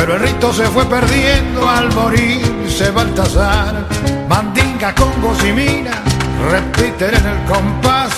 [0.00, 3.86] pero el rito se fue perdiendo al morirse Baltasar.
[4.30, 5.12] Mandinga, con
[5.46, 6.02] y mira,
[6.50, 8.08] repiten en el compás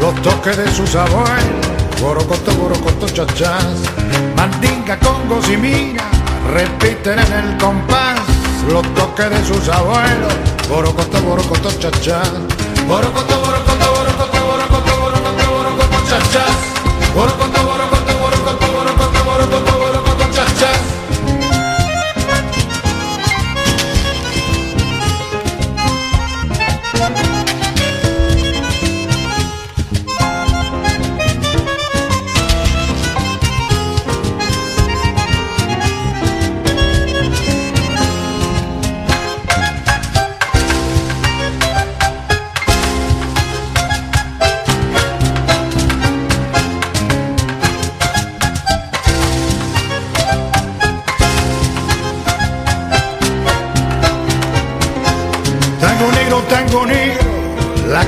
[0.00, 1.66] los toques de sus abuelos.
[2.00, 3.76] Borocoto, borocoto, chachás.
[4.36, 6.02] Mandinga, con y mira,
[6.52, 8.18] repiten en el compás
[8.68, 10.34] los toques de sus abuelos.
[10.68, 12.32] Borocoto, borocoto, chachás.
[12.88, 17.57] Borocoto, borocoto, borocoto, borocoto, borocoto, borocoto, chachás.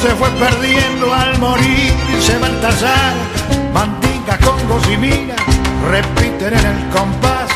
[0.00, 3.14] Se fue perdiendo al morir se Baltasar.
[3.72, 5.34] Mandinga, congos y mira,
[5.90, 7.48] repiten en el compás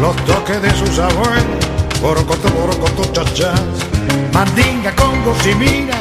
[0.00, 1.64] los toques de sus abuelos.
[2.00, 3.60] Borocoto, borocoto, chachás.
[4.32, 5.96] Mandinga, congos y mira,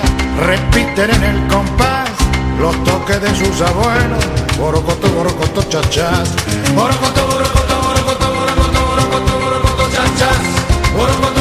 [0.45, 2.09] repiten en el compás
[2.59, 4.23] los toques de sus abuelos.
[4.57, 6.29] Borocoto, borocoto, chachás.
[6.75, 9.77] Borocoto, borocoto, borocoto, borocoto, borocoto, borocoto.
[9.87, 10.57] Borocoto,
[10.97, 11.36] borocoto,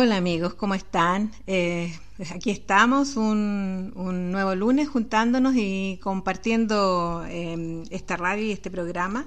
[0.00, 1.32] Hola amigos, ¿cómo están?
[1.48, 1.92] Eh,
[2.32, 9.26] aquí estamos un, nuevo lunes juntándonos y compartiendo eh, esta radio y este programa.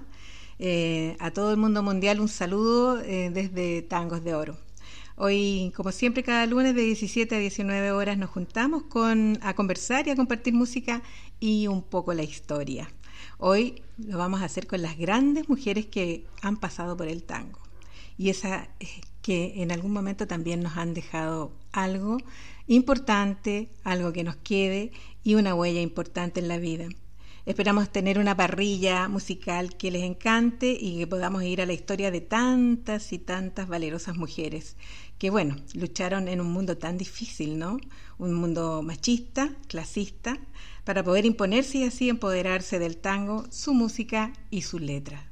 [0.60, 4.58] Eh, a todo el mundo mundial un saludo desde Tangos de Oro.
[5.18, 10.08] Hoy, como siempre, cada lunes de 17 a 19 horas nos juntamos con, a conversar
[10.08, 11.02] y a compartir música
[11.42, 12.90] y un poco la historia.
[13.40, 17.60] Hoy lo vamos a hacer con las grandes mujeres que han pasado por el tango.
[18.18, 18.70] Y esa
[19.22, 22.18] que en algún momento también nos han dejado algo
[22.68, 24.92] importante, algo que nos quede
[25.24, 26.88] y una huella importante en la vida.
[27.46, 32.12] Esperamos tener una parrilla musical que les encante y que podamos ir a la historia
[32.12, 34.78] de tantas y tantas valerosas mujeres
[35.18, 37.78] que, bueno, lucharon en un mundo tan difícil, ¿no?
[38.20, 40.40] Un mundo machista, clasista,
[40.84, 45.24] para poder imponerse y así empoderarse del tango, su música y sus letras.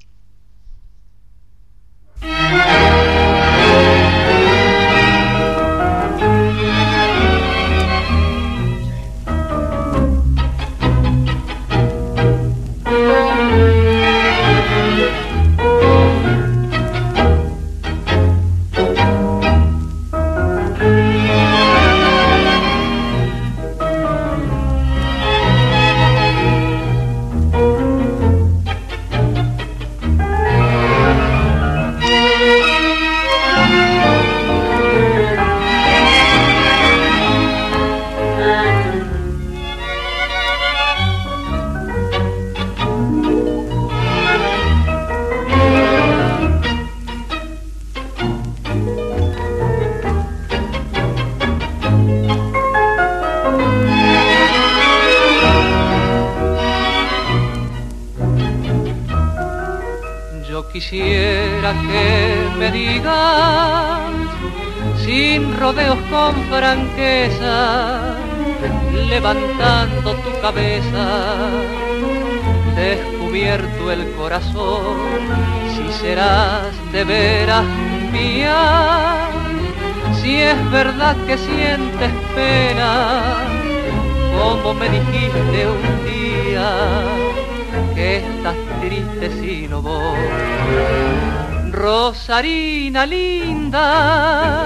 [92.40, 94.64] Rosarina linda,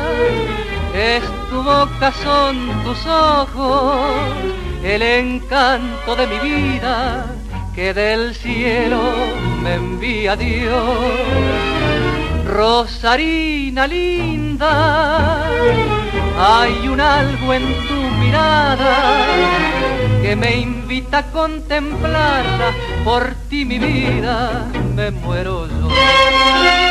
[0.94, 4.12] es tu boca, son tus ojos,
[4.84, 7.26] el encanto de mi vida
[7.74, 9.02] que del cielo
[9.64, 10.86] me envía Dios.
[12.46, 15.42] Rosarina linda,
[16.38, 19.18] hay un algo en tu mirada
[20.22, 22.72] que me invita a contemplarla,
[23.04, 26.83] por ti mi vida me muero yo.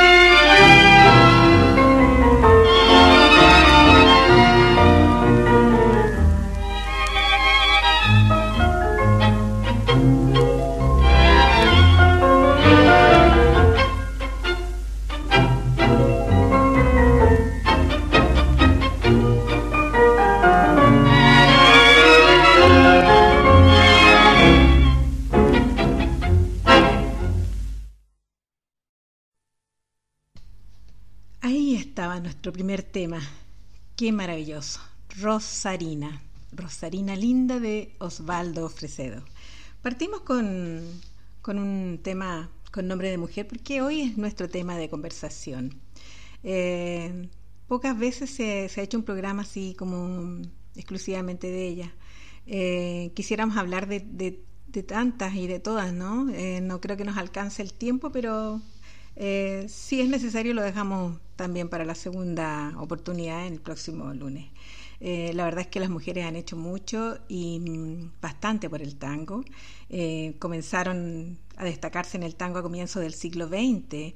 [32.02, 33.20] Nuestro primer tema.
[33.96, 34.80] Qué maravilloso.
[35.20, 36.20] Rosarina.
[36.50, 39.22] Rosarina linda de Osvaldo Fresedo.
[39.82, 40.82] Partimos con,
[41.42, 45.80] con un tema con nombre de mujer porque hoy es nuestro tema de conversación.
[46.42, 47.28] Eh,
[47.68, 50.42] pocas veces se, ha hecho un programa así como
[50.74, 51.94] exclusivamente de ella.
[52.46, 56.28] Eh, quisiéramos hablar de, de, tantas y de todas, ¿no?
[56.30, 58.60] Eh, no creo que nos alcance el tiempo, pero
[59.68, 64.46] si es necesario, lo dejamos también para la segunda oportunidad en el próximo lunes.
[65.00, 68.94] Eh, la verdad es que las mujeres han hecho mucho y mm, bastante por el
[68.94, 69.44] tango.
[69.88, 74.14] Eh, comenzaron a destacarse en el tango a comienzos del siglo XX,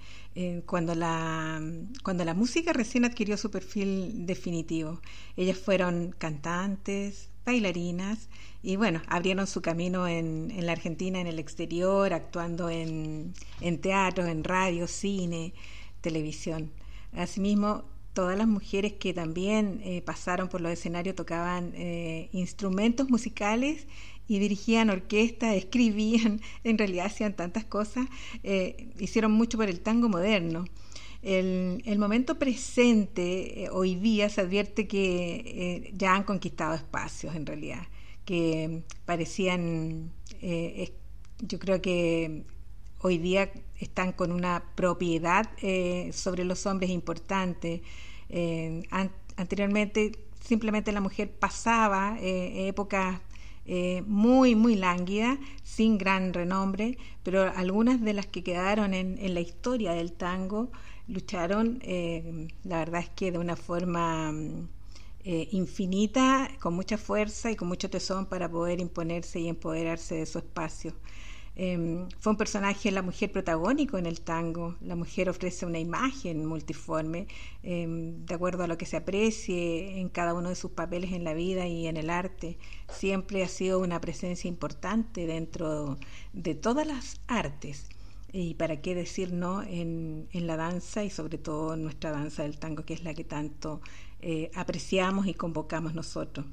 [0.66, 1.60] cuando, la,
[2.04, 5.00] cuando la música recién adquirió su perfil definitivo.
[5.36, 8.28] Ellas fueron cantantes, bailarinas
[8.62, 13.80] y bueno, abrieron su camino en, en la Argentina, en el exterior, actuando en, en
[13.80, 15.54] teatro, en radio, cine,
[16.00, 16.70] televisión.
[17.12, 17.84] Asimismo,
[18.16, 23.86] todas las mujeres que también eh, pasaron por los escenarios tocaban eh, instrumentos musicales
[24.26, 28.06] y dirigían orquestas, escribían, en realidad hacían tantas cosas,
[28.42, 30.64] eh, hicieron mucho por el tango moderno.
[31.22, 37.86] El, el momento presente, hoy día, se advierte que ya han conquistado espacios en realidad
[38.24, 40.12] que parecían,
[41.40, 42.44] yo creo que
[43.00, 47.82] hoy día están con una propiedad eh, sobre los hombres importante.
[48.28, 48.82] Eh,
[49.36, 53.20] anteriormente simplemente la mujer pasaba épocas
[54.06, 59.40] muy, muy lánguidas, sin gran renombre, pero algunas de las que quedaron en, en la
[59.40, 60.70] historia del tango
[61.08, 61.80] lucharon,
[62.62, 64.32] la verdad es que de una forma
[65.28, 70.24] eh, infinita, con mucha fuerza y con mucho tesón para poder imponerse y empoderarse de
[70.24, 70.92] su espacio.
[71.58, 74.76] Em, fue un personaje, la mujer protagónico en el tango.
[74.82, 77.26] La mujer ofrece una imagen multiforme,
[77.62, 81.24] em, de acuerdo a lo que se aprecie en cada uno de sus papeles en
[81.24, 82.58] la vida y en el arte.
[82.90, 85.96] Siempre ha sido una presencia importante dentro
[86.34, 87.88] de todas las artes.
[88.32, 92.42] Y para qué decir no en, en la danza y sobre todo en nuestra danza
[92.42, 93.80] del tango, que es la que tanto
[94.20, 96.46] eh, apreciamos y convocamos nosotros.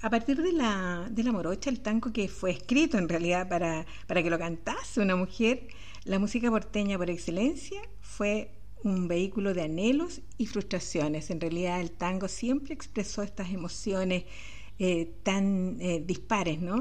[0.00, 3.84] A partir de la, de la morocha, el tango que fue escrito en realidad para,
[4.06, 5.66] para que lo cantase una mujer,
[6.04, 8.52] la música porteña por excelencia fue
[8.84, 11.30] un vehículo de anhelos y frustraciones.
[11.30, 14.24] En realidad el tango siempre expresó estas emociones
[14.78, 16.78] eh, tan eh, dispares, ¿no?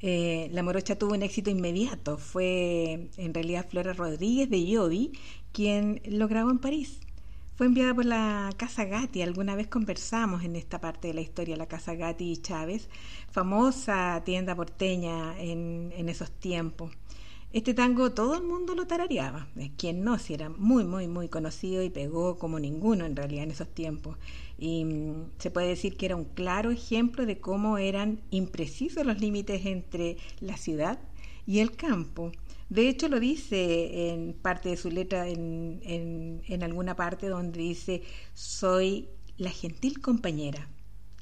[0.00, 2.18] la morocha tuvo un éxito inmediato.
[2.18, 5.10] Fue en realidad Flora Rodríguez de Yovi
[5.52, 7.00] quien lo grabó en París.
[7.58, 9.20] Fue enviada por la Casa Gatti.
[9.20, 12.88] Alguna vez conversamos en esta parte de la historia, la Casa Gatti y Chávez,
[13.32, 16.92] famosa tienda porteña en, esos tiempos.
[17.52, 21.82] Este tango todo el mundo lo tarareaba, quien no, si era muy, muy, muy conocido
[21.82, 24.18] y pegó como ninguno en realidad en esos tiempos.
[24.56, 29.20] Y mm, se puede decir que era un claro ejemplo de cómo eran imprecisos los
[29.20, 31.00] límites entre la ciudad
[31.44, 32.30] y el campo.
[32.68, 38.02] De hecho, lo dice en parte de su letra, en, en, alguna parte donde dice,
[38.34, 39.08] soy
[39.38, 40.68] la gentil compañera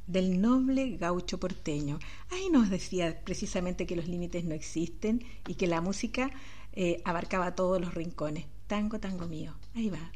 [0.07, 1.99] del noble gaucho porteño.
[2.31, 6.31] Ahí nos decía precisamente que los límites no existen y que la música
[6.73, 8.47] eh, abarcaba todos los rincones.
[8.67, 9.55] tango, tango mío.
[9.75, 10.13] Ahí va.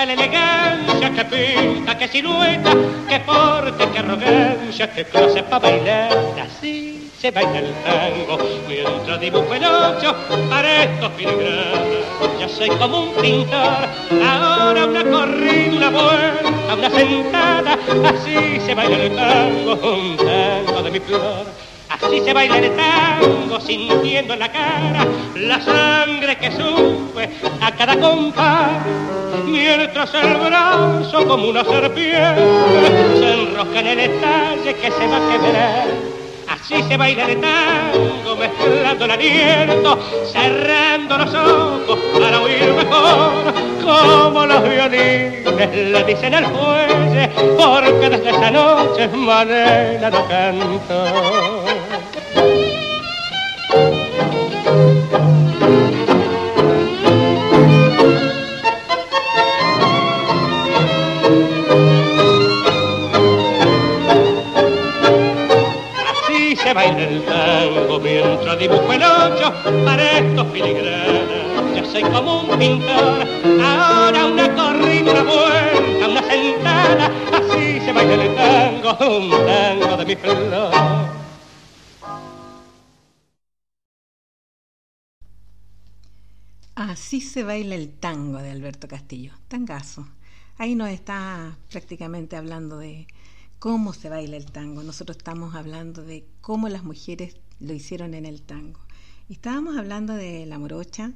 [0.00, 2.72] La elegancia que pinta, que silueta,
[3.06, 6.16] que porte, que arrogancia, que clase para bailar.
[6.40, 10.16] Así se baila el tango, mientras dibujo el ocho
[10.48, 12.40] para estos filigranas.
[12.40, 13.88] Ya soy como un pintor,
[14.26, 17.78] ahora una corrida, una vuelta, una sentada.
[18.08, 21.44] Así se baila el tango, un tango de mi flor
[21.90, 25.04] Así se baila el tango sintiendo en la cara
[25.34, 27.28] la sangre que sube
[27.60, 28.80] a cada compás.
[29.50, 35.30] Mientras el brazo como una serpiente se enrosca en el estalle que se va a
[35.30, 35.88] quebrar.
[36.48, 39.98] Así se baila el tango mezclando el aliento,
[40.32, 45.40] cerrando los ojos para oír mejor como los violines
[45.74, 47.28] le dicen al fuelle,
[47.58, 51.49] porque desde esa noche manera no canto.
[66.70, 69.52] Así se baila el tango mientras dibujo el ocho
[69.84, 71.76] para estos filigranas.
[71.76, 73.26] Yo soy como un pintor,
[73.60, 77.10] ahora una corrida, una vuelta, una sentada.
[77.32, 80.70] Así se baila el tango, un tango de mi flor.
[86.76, 90.06] Así se baila el tango de Alberto Castillo, tangazo.
[90.56, 93.08] Ahí nos está prácticamente hablando de
[93.60, 94.82] cómo se baila el tango.
[94.82, 98.80] Nosotros estamos hablando de cómo las mujeres lo hicieron en el tango.
[99.28, 101.12] Estábamos hablando de La Morocha,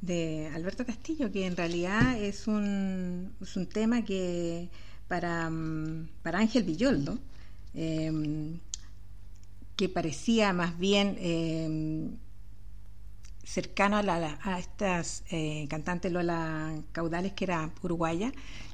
[0.00, 4.70] de Alberto Castillo, que en realidad es un, un tema que
[5.06, 7.18] para, mm, para Ángel Villoldo,
[7.74, 8.58] em,
[9.76, 12.16] que parecía más bien em,
[13.44, 18.32] cercano a, la, a estas eh, cantantes Lola Caudales, que era uruguaya,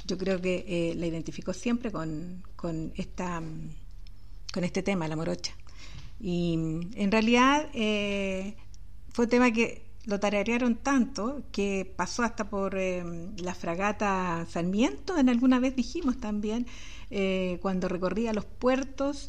[0.09, 3.41] yo creo que eh, la identificó siempre con, con, esta,
[4.53, 5.53] con este tema, la morocha.
[6.19, 6.55] Y
[6.95, 8.57] en realidad eh,
[9.11, 15.29] fue un tema que lo tararearon tanto que pasó hasta por la fragata Sarmiento, en
[15.29, 16.67] alguna vez dijimos también,
[17.61, 19.29] cuando recorría los puertos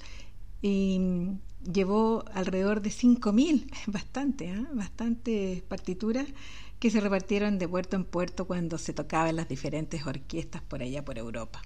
[0.62, 1.02] y
[1.64, 4.66] llevó alrededor de 5.000, bastante, ¿eh?
[4.74, 6.28] bastantes partituras
[6.80, 11.04] que se repartieron de puerto en puerto cuando se tocaban las diferentes orquestas por allá
[11.04, 11.62] por Europa.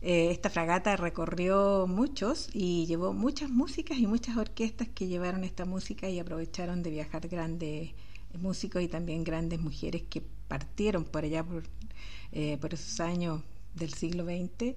[0.00, 5.64] Eh, esta fragata recorrió muchos y llevó muchas músicas y muchas orquestas que llevaron esta
[5.64, 7.92] música y aprovecharon de viajar grandes
[8.38, 11.62] músicos y también grandes mujeres que partieron por allá por,
[12.32, 13.42] eh, por esos años
[13.74, 14.74] del siglo XX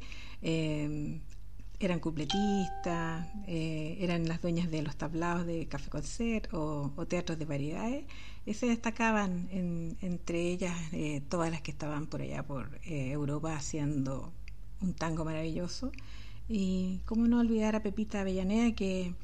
[1.79, 7.38] eran cupletistas, eh, eran las dueñas de los tablados de café concert o, o teatros
[7.38, 8.05] de variedades,
[8.54, 14.32] se destacaban entre ellas eh, todas las que estaban por allá por eh, Europa haciendo
[14.82, 15.92] un tango maravilloso.
[16.48, 19.16] Y cómo no olvidar a Pepita Avellaneda que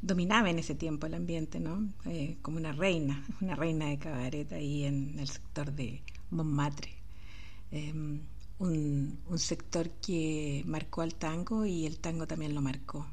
[0.00, 1.92] dominaba en ese tiempo el ambiente, ¿no?
[2.40, 6.90] como una reina, una reina de cabaret ahí en el sector de Montmartre.
[7.70, 8.20] Em,
[8.58, 13.06] un, sector que marcó al tango y el tango también lo marcó.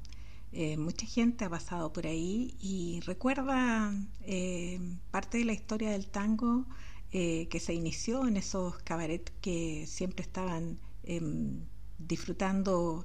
[0.60, 4.80] Eh, mucha gente ha pasado por ahí y recuerda eh,
[5.12, 6.66] parte de la historia del tango
[7.12, 11.60] eh, que se inició en esos cabarets que siempre estaban em,
[12.00, 13.04] disfrutando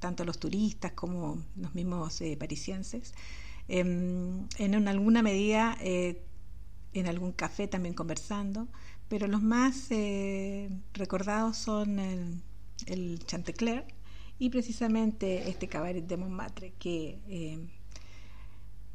[0.00, 3.14] tanto los turistas como los mismos parisienses.
[3.68, 8.66] Em, en alguna medida, en algún café también conversando
[9.08, 9.90] pero los más
[10.94, 12.42] recordados son
[12.86, 13.93] el Chantecler,
[14.38, 17.58] y precisamente este cabaret de Montmartre que eh,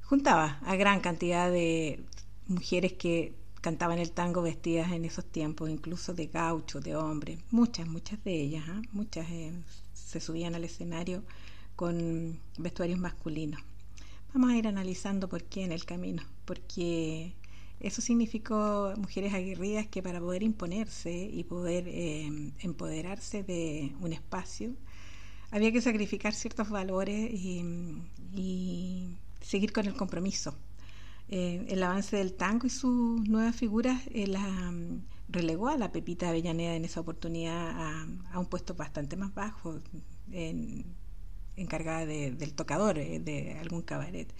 [0.03, 2.03] juntaba a gran cantidad de
[2.48, 7.88] mujeres que cantaban el tango vestidas en esos tiempos, incluso de gaucho, de hombre, muchas,
[7.88, 8.81] muchas de ellas, ¿ah?
[8.91, 9.53] muchas eh,
[9.93, 11.24] se subían al escenario
[11.75, 13.62] con vestuarios masculinos.
[14.34, 17.34] Vamos a ir analizando por qué en el camino, porque
[17.79, 24.74] eso significó mujeres aguerridas que para poder imponerse y poder eh, empoderarse de un espacio,
[25.51, 30.56] había que sacrificar ciertos valores y, seguir con el compromiso.
[31.29, 36.29] Eh, el avance del tango y sus nuevas figuras eh, mm, relegó a la Pepita
[36.29, 39.79] Avellaneda en esa oportunidad a, un puesto bastante más bajo,
[41.56, 44.32] encargada del tocador de algún cabaret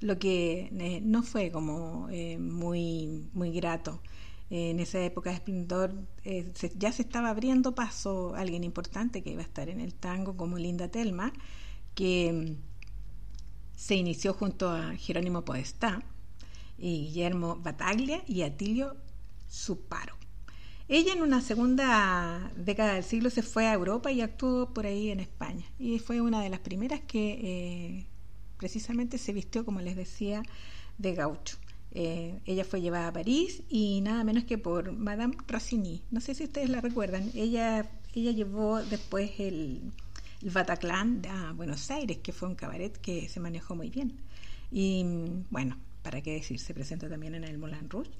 [0.00, 4.00] lo que eh, no fue como eh, muy, muy grato.
[4.50, 9.42] En esa época de esplendor eh, ya se estaba abriendo paso alguien importante que iba
[9.42, 11.32] a estar en el tango como Linda Telma,
[11.94, 16.02] que mm, se inició junto a Jerónimo Podestá
[16.76, 18.96] y Guillermo Bataglia y Atilio
[19.48, 20.16] Suparo.
[20.88, 25.10] Ella en una segunda década del siglo se fue a Europa y actuó por ahí
[25.10, 28.08] en España y fue una de las primeras que
[28.56, 30.42] precisamente se vistió, como les decía,
[30.98, 31.59] de gaucho.
[31.92, 36.02] Eh, ella fue llevada a París y nada menos que por Madame Rossini.
[36.10, 37.30] No sé si ustedes la recuerdan.
[37.34, 39.80] Ella, ella llevó después el,
[40.42, 44.12] el Bataclan a Buenos Aires, que fue un cabaret que se manejó muy bien.
[44.70, 45.04] Y
[45.50, 48.10] bueno, para qué decir, se presenta también en el Moulin Rouge.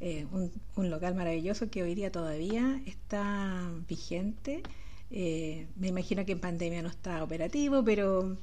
[0.00, 4.62] Eh, un, un, local maravilloso que hoy día todavía está vigente
[5.10, 8.36] eh, me imagino que en pandemia no está operativo, pero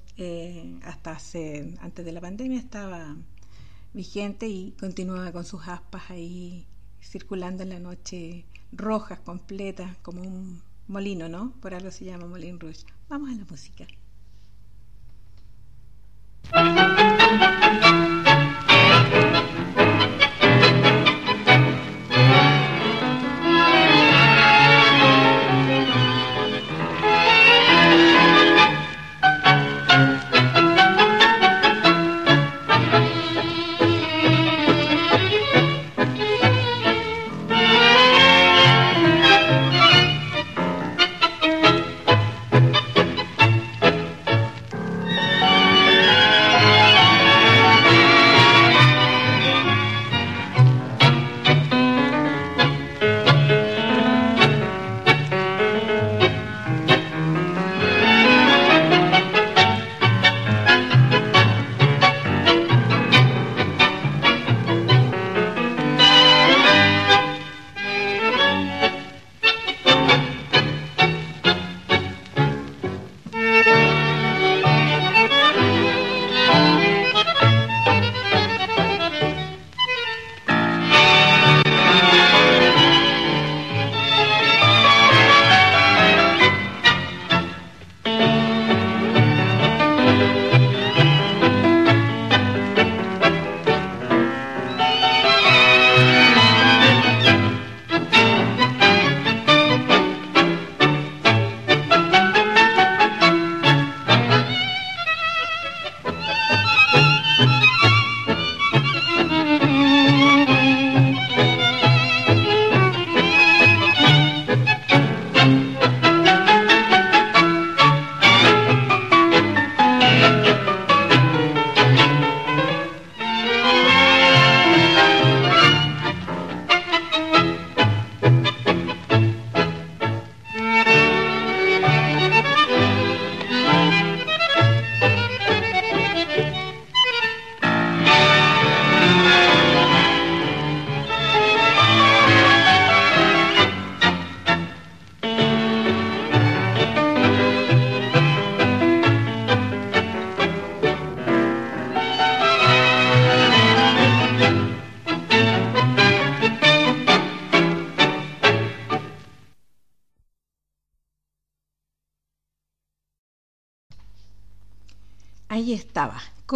[0.83, 3.15] hasta hace, antes de la pandemia estaba
[3.95, 6.67] vigente y continuaba con sus aspas ahí
[7.01, 11.53] circulando en la noche rojas, completas, como un molino, ¿no?
[11.61, 12.85] Por algo se llama Molin Rouge.
[13.09, 13.87] Vamos a la música.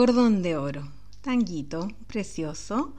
[0.10, 0.91] Cordón de Oro,
[1.22, 2.95] tanguito, precioso.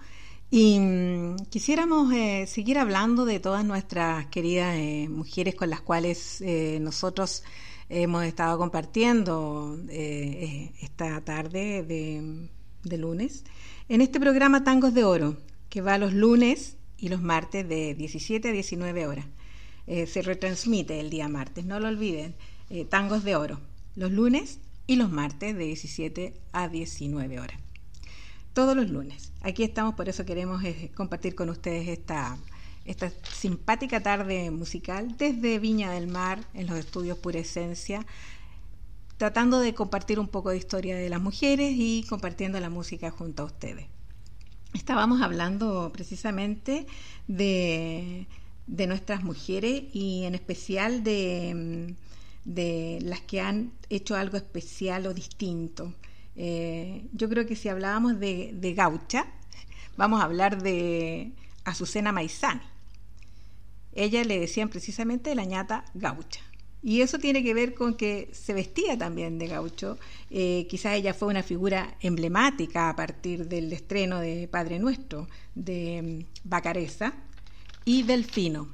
[0.49, 6.41] Y mm, quisiéramos eh, seguir hablando de todas nuestras queridas eh, mujeres con las cuales
[6.41, 7.43] eh, nosotros
[7.89, 13.43] hemos estado compartiendo esta tarde de, lunes
[13.89, 15.37] en este programa Tangos de Oro,
[15.69, 19.27] que va los lunes y los martes de 17 a 19 horas.
[19.89, 22.37] se retransmite el día martes, no lo olviden,
[22.89, 23.59] Tangos de Oro,
[23.97, 27.57] los lunes y los martes de 17 a 19 horas.
[28.53, 29.33] Todos los lunes.
[29.41, 32.37] Aquí estamos, por eso queremos eh, compartir con ustedes esta,
[32.85, 38.05] esta simpática tarde musical desde Viña del Mar, en los estudios Pura Esencia,
[39.17, 43.45] tratando de compartir un poco de historia de las mujeres y compartiendo la música junto
[43.45, 43.87] a ustedes.
[44.75, 46.89] Estábamos hablando precisamente
[47.29, 48.27] de,
[48.67, 51.95] de nuestras mujeres y en especial de,
[52.45, 55.95] de, las que han hecho algo especial o distinto.
[56.37, 59.27] Eh, yo creo que si hablábamos de, gaucha,
[59.97, 61.33] vamos a hablar de
[61.65, 62.63] Azucena Maizani.
[63.93, 66.41] Ella le decían precisamente la ñata gaucha.
[66.83, 69.99] Y eso tiene que ver con que se vestía también de gaucho.
[70.31, 76.25] Eh, quizás ella fue una figura emblemática a partir del estreno de Padre Nuestro, de
[76.25, 77.13] mm, Bacareza
[77.85, 78.69] y Delfino.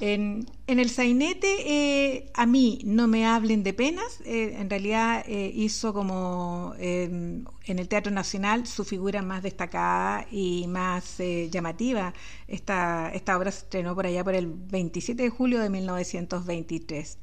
[0.00, 0.46] En,
[0.78, 4.20] el sainete, eh, a mí no me hablen de penas.
[4.24, 10.26] Eh, en realidad eh, hizo como em, en el Teatro Nacional su figura más destacada
[10.30, 11.18] y más
[11.50, 12.14] llamativa.
[12.46, 17.18] Esta, esta obra se estrenó por allá por el 27 de julio de 1923.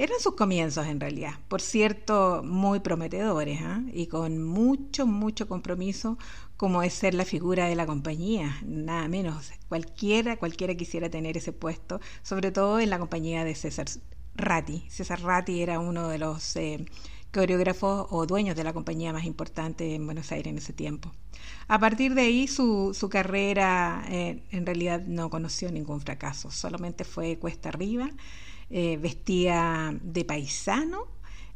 [0.00, 3.82] Eran sus comienzos en realidad, por cierto, muy prometedores ¿ah?
[3.92, 6.18] y con mucho, mucho compromiso
[6.56, 9.50] como es ser la figura de la compañía, nada menos.
[9.68, 13.86] Cualquiera, cualquiera quisiera tener ese puesto, sobre todo en la compañía de César
[14.36, 14.84] Ratti.
[14.88, 16.84] César Ratti era uno de los eh,
[17.32, 21.10] coreógrafos o dueños de la compañía más importante en Buenos Aires en ese tiempo.
[21.66, 27.02] A partir de ahí su, su carrera eh, en realidad no conoció ningún fracaso, solamente
[27.02, 28.10] fue cuesta arriba
[28.70, 31.06] eh, vestía de paisano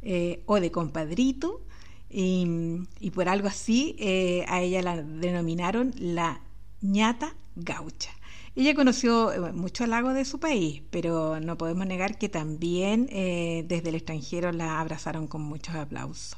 [0.01, 1.61] eh, o de compadrito
[2.09, 6.41] y, por algo así eh, a ella la denominaron la
[6.81, 8.11] ñata gaucha.
[8.55, 13.95] Ella conoció mucho lago de su país, pero no podemos negar que también desde el
[13.95, 16.37] extranjero la abrazaron con muchos aplausos.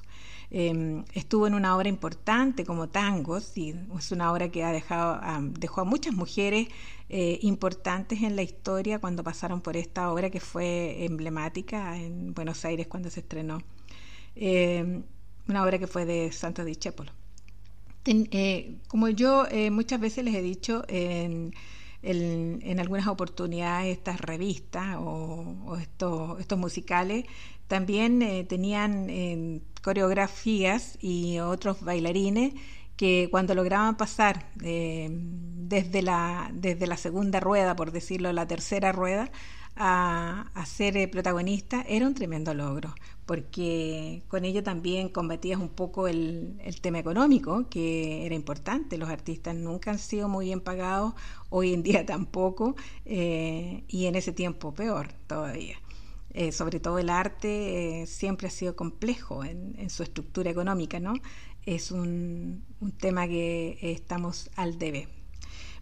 [0.51, 5.19] Em, estuvo en una obra importante como Tangos, y es una obra que ha dejado,
[5.51, 6.67] dejó a muchas mujeres
[7.09, 12.63] eh, importantes en la historia cuando pasaron por esta obra que fue emblemática en Buenos
[12.65, 13.59] Aires cuando se estrenó.
[14.35, 15.03] Em,
[15.47, 17.11] una obra que fue de Santos Discépolo.
[18.05, 21.53] Eh, como yo eh, muchas veces les he dicho en,
[22.03, 27.25] en, algunas oportunidades estas revistas o, estos, estos musicales
[27.67, 32.53] también tenían coreografías y otros bailarines
[32.97, 38.91] que cuando lograban pasar eh, desde, la, desde la segunda rueda, por decirlo, la tercera
[38.91, 39.31] rueda,
[39.77, 46.07] a, ser eh, protagonista, era un tremendo logro, porque con ello también combatías un poco
[46.07, 48.97] el, tema económico, que era importante.
[48.97, 51.13] Los artistas nunca han sido muy bien pagados,
[51.49, 52.75] hoy en día tampoco,
[53.05, 55.77] eh, y en ese tiempo peor todavía.
[56.37, 61.13] Eh, sobre todo el arte, eh, siempre ha sido complejo en, su estructura económica, ¿no?
[61.65, 62.65] Es un,
[62.99, 65.07] tema que estamos al debe.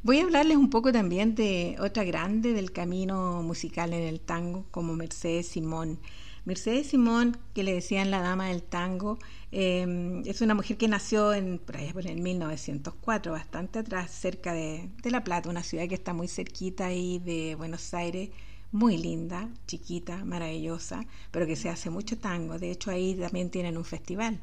[0.03, 4.67] Voy a hablarles un poco también de otra grande del camino musical en el tango,
[4.69, 5.99] como Mercedes Simón.
[6.45, 9.17] Mercedes Simón, que le decían la dama del tango,
[9.51, 14.91] eh, es una mujer que nació en, por ahí, en 1904, bastante atrás, cerca de,
[15.01, 18.29] de La Plata, una ciudad que está muy cerquita ahí de Buenos Aires,
[18.73, 22.57] muy linda, chiquita, maravillosa, pero que se hace mucho tango.
[22.57, 24.39] De hecho, ahí también tienen un festival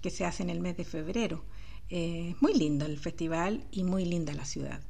[0.00, 1.44] que se hace en el mes de febrero.
[1.90, 4.80] Eh, muy lindo el festival y muy linda la ciudad.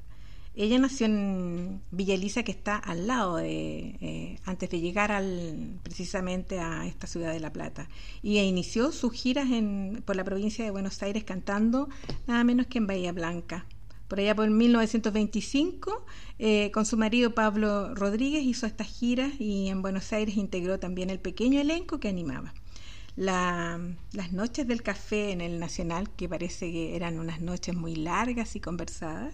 [0.55, 5.81] Ella nació en Villa Elisa, que está al lado de, eh, antes de llegar al,
[5.83, 7.89] precisamente a esta ciudad de La Plata.
[8.23, 11.89] Y inició sus giras en, por la provincia de Buenos Aires cantando
[12.27, 13.65] nada menos que en Bahía Blanca,
[14.13, 16.05] por allá por 1925,
[16.39, 21.09] eh, con su marido Pablo Rodríguez hizo estas giras y en Buenos Aires integró también
[21.09, 22.53] el pequeño elenco que animaba.
[23.17, 28.55] las noches del café en el Nacional, que parece que eran unas noches muy largas
[28.55, 29.33] y conversadas,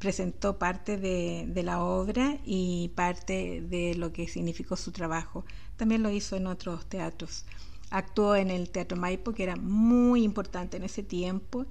[0.00, 5.46] presentó parte de, la obra y parte de lo que significó su trabajo.
[5.78, 7.46] También lo hizo en otros teatros.
[7.88, 11.64] Actuó en el Teatro Maipo, que era muy importante en ese tiempo,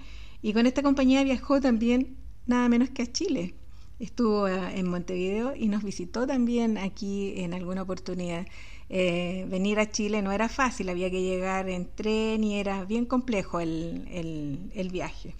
[0.45, 3.55] y con esta compañía viajó también nada menos que a Chile.
[3.99, 8.45] Estuvo eh, en Montevideo y nos visitó también aquí en alguna oportunidad.
[8.89, 13.07] Eh, venir a Chile no era fácil, había que llegar en tren y era bien
[13.07, 15.33] complejo el, el, viaje.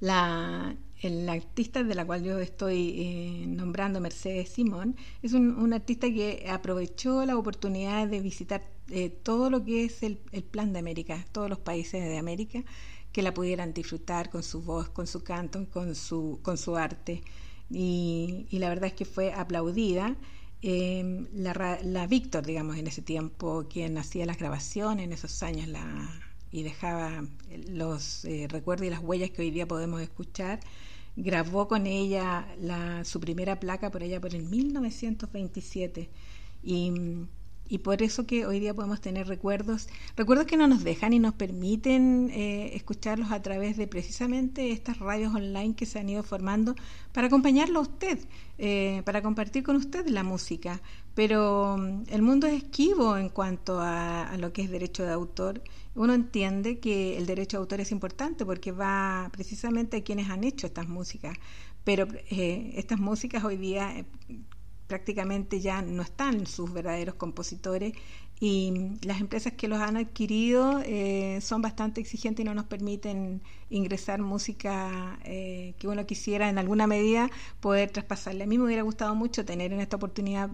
[0.00, 6.06] La, el artista de la cual yo estoy eh, nombrando, Mercedes Simón, es un, artista
[6.06, 8.62] que aprovechó la oportunidad de visitar
[9.22, 12.64] todo lo que es el, el, plan de América, todos los países de América,
[13.12, 17.22] que la pudieran disfrutar con su voz, con su canto, con su, con su arte.
[17.70, 20.16] y, la verdad es que fue aplaudida.
[20.62, 25.68] Em, la, la Víctor, digamos, en ese tiempo, quien hacía las grabaciones en esos años
[25.68, 26.20] la,
[26.52, 27.24] y dejaba
[27.68, 30.60] los eh, recuerdos y las huellas que hoy día podemos escuchar,
[31.16, 36.10] grabó con ella la, su primera placa por ella por el 1927
[36.62, 36.92] y
[37.70, 41.20] y por eso que hoy día podemos tener recuerdos, recuerdos que no nos dejan y
[41.20, 46.24] nos permiten eh, escucharlos a través de precisamente estas radios online que se han ido
[46.24, 46.74] formando
[47.12, 48.18] para acompañarlo a usted,
[48.58, 50.82] eh, para compartir con usted la música.
[51.14, 55.62] Pero mm, el mundo es esquivo en cuanto a, lo que es derecho de autor.
[55.94, 60.42] Uno entiende que el derecho de autor es importante porque va precisamente a quienes han
[60.42, 61.38] hecho estas músicas,
[61.84, 64.04] pero eh, estas músicas hoy día
[64.90, 67.92] prácticamente ya no están sus verdaderos compositores
[68.40, 73.40] y las empresas que los han adquirido eh, son bastante exigentes y no nos permiten
[73.68, 78.42] ingresar música eh, que uno quisiera en alguna medida poder traspasarle.
[78.42, 80.50] A mí me hubiera gustado mucho tener en esta oportunidad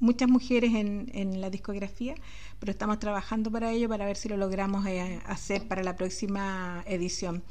[0.00, 2.14] muchas mujeres en, en la discografía,
[2.58, 6.84] pero estamos trabajando para ello para ver si lo logramos eh, hacer para la próxima
[6.86, 7.42] edición.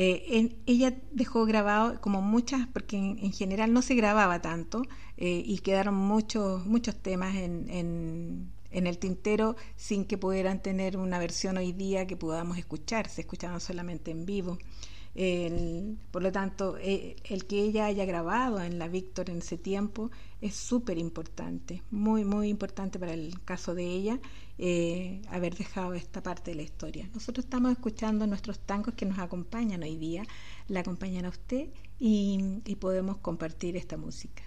[0.00, 4.82] Eh, ella dejó grabado como muchas, porque en, general no se grababa tanto
[5.16, 10.96] eh, y quedaron muchos, muchos temas en, en, en, el tintero sin que pudieran tener
[10.96, 14.58] una versión hoy día que podamos escuchar, se escuchaban solamente en vivo.
[16.12, 20.12] Por lo tanto, eh, el que ella haya grabado en la Víctor en ese tiempo
[20.40, 24.20] es súper importante, muy, muy importante para el caso de ella
[24.58, 27.08] eh, haber dejado esta parte de la historia.
[27.14, 30.24] Nosotros estamos escuchando nuestros tangos que nos acompañan hoy día,
[30.66, 31.68] la acompañan a usted
[31.98, 34.42] y, y podemos compartir esta música.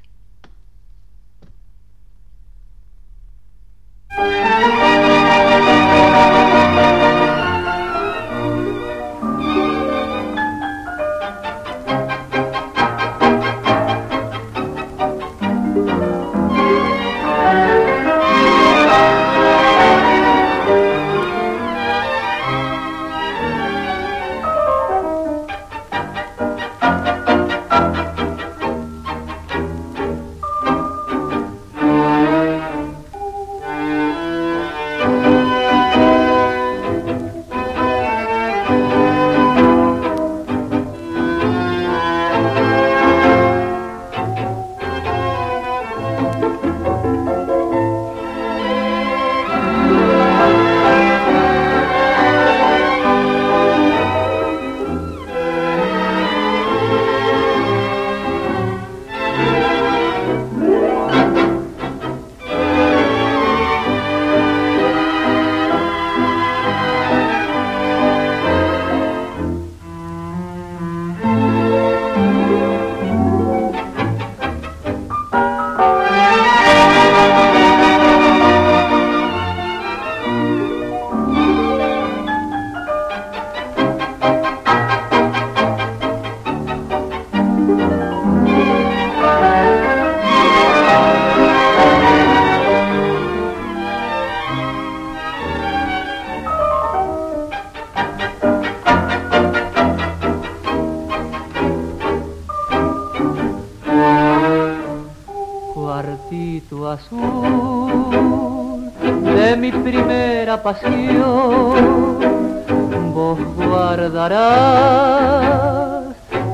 [113.14, 114.42] Vos guardarás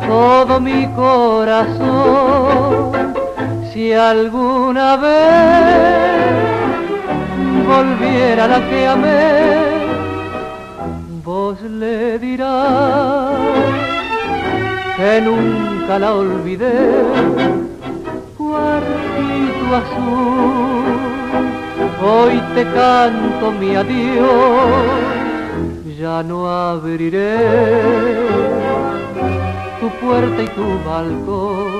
[0.07, 3.13] todo mi corazón.
[3.71, 6.27] Si alguna vez
[7.67, 9.21] volviera la que amé,
[11.23, 13.35] vos le dirás
[14.95, 17.03] que nunca la olvidé,
[22.57, 24.25] te canto mi adiós,
[25.99, 27.37] ya no abriré
[29.79, 31.76] tu puerta y tu balcón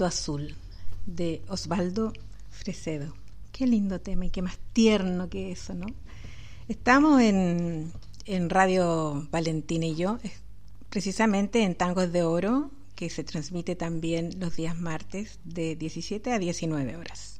[0.00, 0.54] Azul
[1.06, 2.12] de Osvaldo
[2.50, 3.14] Fresedo.
[3.52, 5.86] Qué lindo tema y qué más tierno que eso, ¿no?
[6.68, 7.92] Estamos en,
[8.24, 10.18] en Radio Valentina y yo,
[10.88, 16.38] precisamente en Tangos de Oro, que se transmite también los días martes de 17 a
[16.38, 17.38] 19 horas.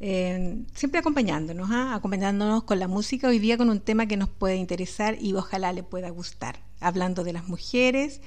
[0.00, 1.94] eh, siempre acompañándonos, ¿ah?
[1.94, 5.72] acompañándonos con la música, hoy día con un tema que nos puede interesar y ojalá
[5.72, 8.20] le pueda gustar, hablando de las mujeres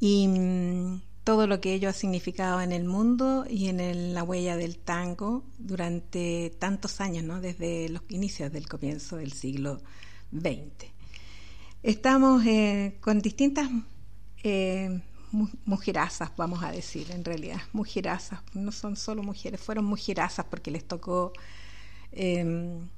[0.00, 4.56] y mm, todo lo que ello ha significado en el mundo y en la huella
[4.56, 7.42] del tango durante tantos años, ¿no?
[7.42, 9.82] desde los inicios del comienzo del siglo
[10.32, 10.90] XX.
[11.82, 13.68] Estamos eh, con distintas
[14.42, 15.02] eh,
[15.66, 20.88] mujerazas, vamos a decir, en realidad, mujerazas, no son solo mujeres, fueron mujerazas porque les
[20.88, 21.34] tocó
[22.10, 22.88] em,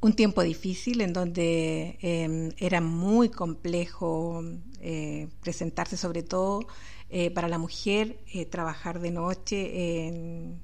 [0.00, 4.42] un tiempo difícil en donde em, era muy complejo
[4.80, 6.66] eh, presentarse, sobre todo
[7.08, 10.10] eh, para la mujer, eh, trabajar de noche,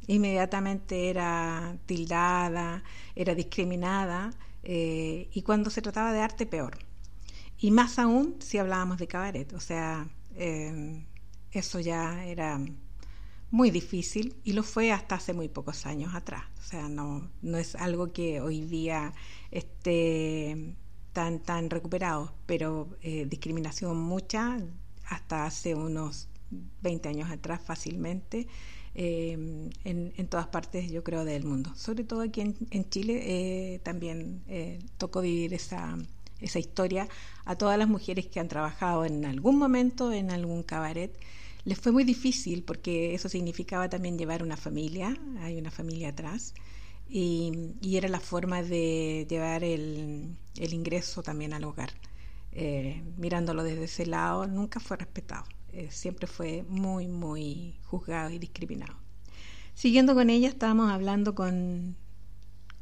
[0.06, 2.82] inmediatamente era tildada,
[3.14, 4.32] era discriminada,
[4.64, 6.78] y cuando se trataba de arte, peor.
[7.62, 11.04] Y más aún si hablábamos de cabaret, o sea, eh,
[11.52, 12.60] eso ya era
[13.52, 16.44] muy difícil y lo fue hasta hace muy pocos años atrás.
[16.58, 19.14] O sea, no, no es algo que hoy día
[19.52, 20.74] esté
[21.12, 24.58] tan, tan recuperado, pero eh, discriminación mucha
[25.08, 26.28] hasta hace unos
[26.82, 28.46] 20 años atrás fácilmente.
[28.94, 31.72] Eh, en, todas partes, yo creo, del mundo.
[31.76, 34.42] Sobre todo aquí en, Chile también
[34.98, 35.96] tocó vivir esa,
[36.42, 37.08] esa historia
[37.44, 41.16] a todas las mujeres que han trabajado en algún momento en algún cabaret.
[41.64, 46.54] Les fue muy difícil porque eso significaba también llevar una familia, hay una familia atrás,
[47.08, 47.52] y,
[47.96, 51.90] era la forma de llevar el, ingreso también al hogar.
[52.54, 58.38] Eh, mirándolo desde ese lado, nunca fue respetado, eh, siempre fue muy, muy juzgado y
[58.38, 58.94] discriminado.
[59.74, 61.96] Siguiendo con ella, estábamos hablando con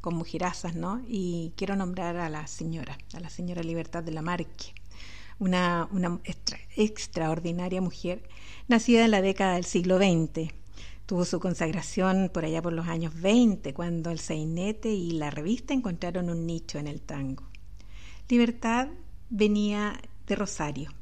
[0.00, 1.02] con mujerazas, ¿no?
[1.06, 4.74] Y quiero nombrar a la señora, a la señora Libertad de la Marque,
[5.38, 5.88] una,
[6.76, 8.28] extraordinaria mujer,
[8.68, 10.52] nacida en la década del siglo XX.
[11.06, 15.74] Tuvo su consagración por allá por los años 20, cuando el sainete y la revista
[15.74, 17.44] encontraron un nicho en el tango.
[18.28, 18.88] Libertad
[19.28, 20.92] venía de Rosario,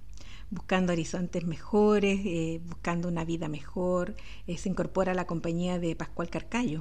[0.50, 4.14] buscando horizontes mejores, eh, buscando una vida mejor.
[4.46, 6.80] Eh, se incorpora a la compañía de Pascual Carcayo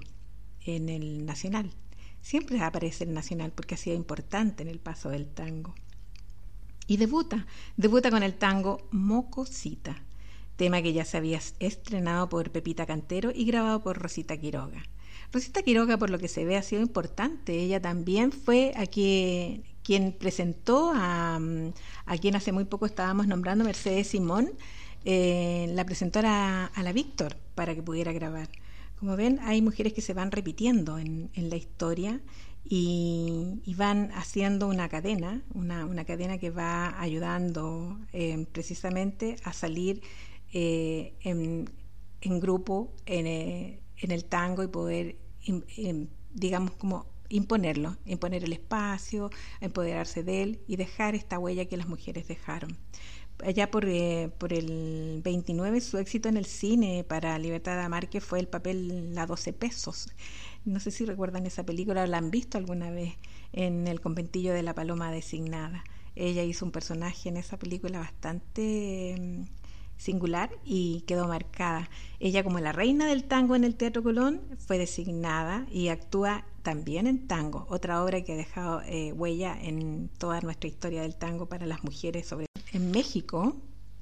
[0.66, 1.72] en el Nacional
[2.28, 5.76] siempre aparece el nacional porque ha sido importante en el paso del tango.
[6.86, 10.04] Y debuta, debuta con el tango Mocosita,
[10.58, 14.84] tema que ya se había estrenado por Pepita Cantero y grabado por Rosita Quiroga.
[15.32, 17.60] Rosita Quiroga, por lo que se ve, ha sido importante.
[17.60, 18.86] Ella también fue a
[19.88, 21.40] quien, presentó a,
[22.06, 24.52] a, quien hace muy poco estábamos nombrando, Mercedes Simón,
[25.06, 28.50] eh, la presentó a la Víctor para que pudiera grabar.
[29.00, 32.20] Como ven, hay mujeres que se van repitiendo en, la historia
[32.66, 40.02] y, van haciendo una cadena, una, cadena que va ayudando eh, precisamente a salir
[40.52, 41.70] eh, en,
[42.42, 45.16] grupo eh, en, el tango y poder,
[46.34, 49.30] digamos, como imponerlo, imponer el espacio,
[49.62, 52.78] empoderarse de él y dejar esta huella que las mujeres dejaron
[53.44, 58.40] allá por, eh, el 29 su éxito en el cine para Libertad de Márquez fue
[58.40, 60.10] el papel La 12 pesos.
[60.66, 63.16] No sé si recuerdan esa película o la han visto alguna vez
[63.54, 65.84] en El conventillo de la paloma designada.
[66.16, 69.44] Ella hizo un personaje en esa película bastante mm,
[69.98, 71.90] singular y quedó marcada.
[72.20, 77.08] Ella como la reina del tango en el Teatro Colón fue designada y actúa también
[77.08, 81.46] en tango, otra obra que ha dejado eh, huella en toda nuestra historia del tango
[81.46, 83.56] para las mujeres sobre en México,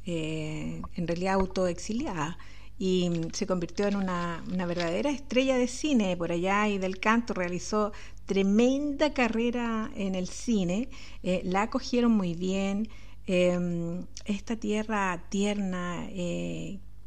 [0.07, 2.39] eh, en realidad autoexiliada,
[2.79, 6.17] y se convirtió en una, verdadera estrella de cine.
[6.17, 7.91] Por allá y del canto, realizó
[8.25, 10.89] tremenda carrera en el cine,
[11.21, 12.89] eh, la acogieron muy bien,
[13.27, 16.07] em, esta tierra tierna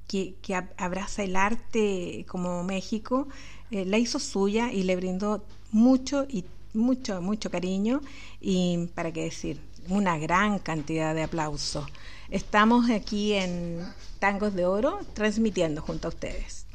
[0.06, 3.26] que, que, abraza el arte como México,
[3.70, 6.44] eh, la hizo suya y le brindó mucho y
[6.74, 8.00] mucho, mucho cariño
[8.40, 11.86] y, para qué decir, una gran cantidad de aplausos.
[12.30, 13.86] Estamos aquí en
[14.18, 16.66] Tangos de Oro transmitiendo junto a ustedes.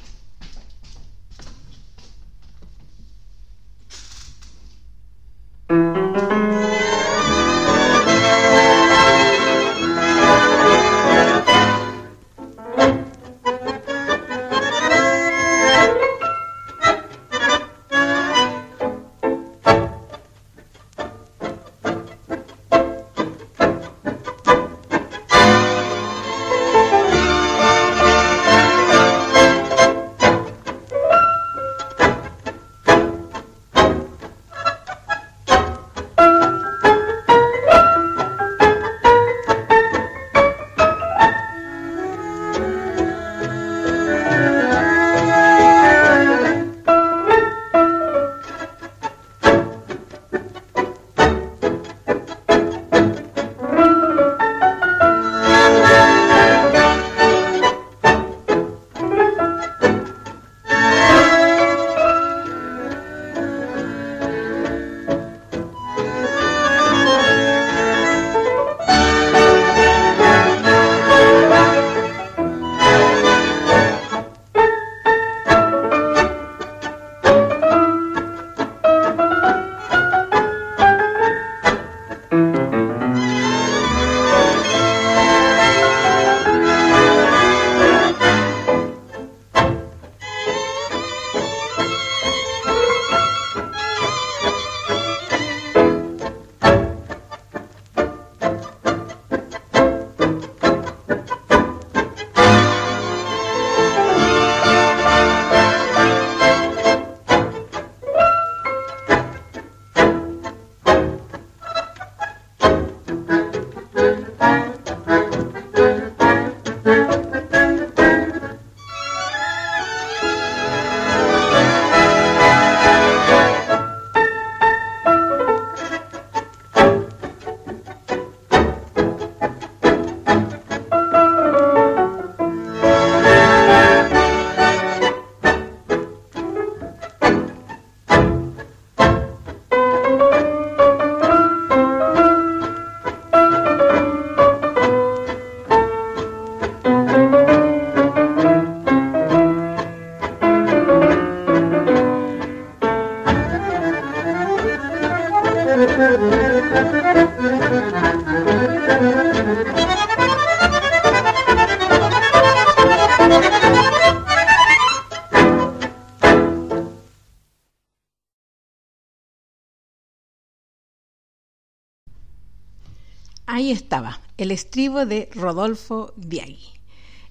[174.54, 176.70] Estribo de Rodolfo Biagui.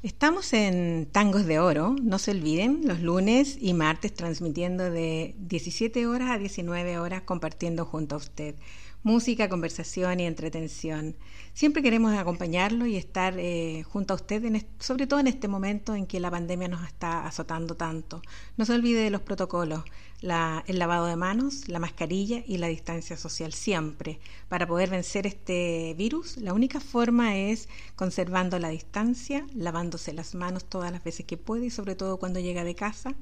[0.01, 6.05] Estamos en Tangos de Oro, no se olviden, los lunes y martes transmitiendo de 17
[6.05, 8.55] horas a 19 horas compartiendo junto a usted
[9.03, 11.15] música, conversación y entretención.
[11.53, 14.43] Siempre queremos acompañarlo y estar eh, junto a usted,
[14.79, 18.21] sobre todo en este momento en que la pandemia nos está azotando tanto.
[18.57, 19.83] No se olvide de los protocolos,
[20.23, 24.19] el lavado de manos, la mascarilla y la distancia social siempre.
[24.47, 30.63] Para poder vencer este virus, la única forma es conservando la distancia, lavándose las manos
[30.63, 33.15] todas las veces que puede y sobre todo cuando llega de casa.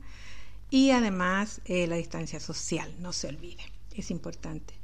[0.70, 3.64] Y además eh, la distancia social, no se olvide,
[3.96, 4.76] es importante.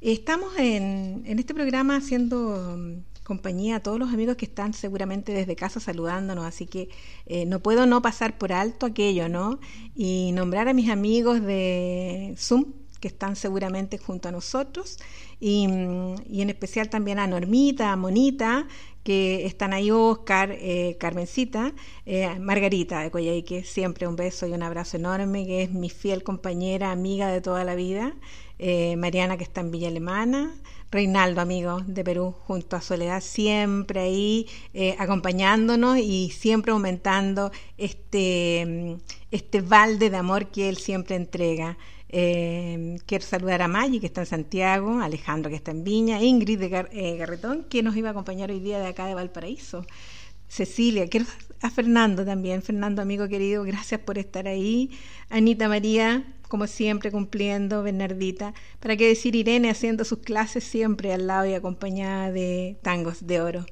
[0.00, 5.32] Estamos en, en este programa haciendo mm, compañía a todos los amigos que están seguramente
[5.32, 6.90] desde casa saludándonos, así que
[7.26, 9.58] eh, no puedo no pasar por alto aquello, ¿no?
[9.94, 12.66] Y nombrar a mis amigos de Zoom
[13.00, 14.98] que están seguramente junto a nosotros
[15.40, 18.66] y, mm, y en especial también a Normita, a Monita,
[19.04, 21.74] que están ahí Oscar, eh, Carmencita,
[22.06, 26.22] eh, Margarita de Coyhaique, siempre un beso y un abrazo enorme, que es mi fiel
[26.22, 28.14] compañera, amiga de toda la vida.
[28.58, 30.54] Eh, Mariana que está en Villa Alemana,
[30.94, 38.64] Reinaldo, amigo de Perú, junto a Soledad, siempre ahí eh, acompañándonos y siempre aumentando este,
[38.64, 39.00] mm,
[39.32, 41.76] este balde de amor que él siempre entrega.
[42.10, 46.60] Eh, quiero saludar a Maggi, que está en Santiago, Alejandro, que está en Viña, Ingrid
[46.60, 46.68] de
[47.18, 49.84] Garretón, que nos iba a acompañar hoy día de acá de Valparaíso.
[50.46, 51.26] Cecilia, quiero
[51.60, 54.90] a Fernando también, Fernando, amigo querido, gracias por estar ahí.
[55.28, 56.24] Anita María,
[56.54, 58.54] como siempre, cumpliendo, Bernardita.
[58.78, 63.40] ¿Para qué decir Irene haciendo sus clases siempre al lado y acompañada de tangos de
[63.40, 63.66] oro?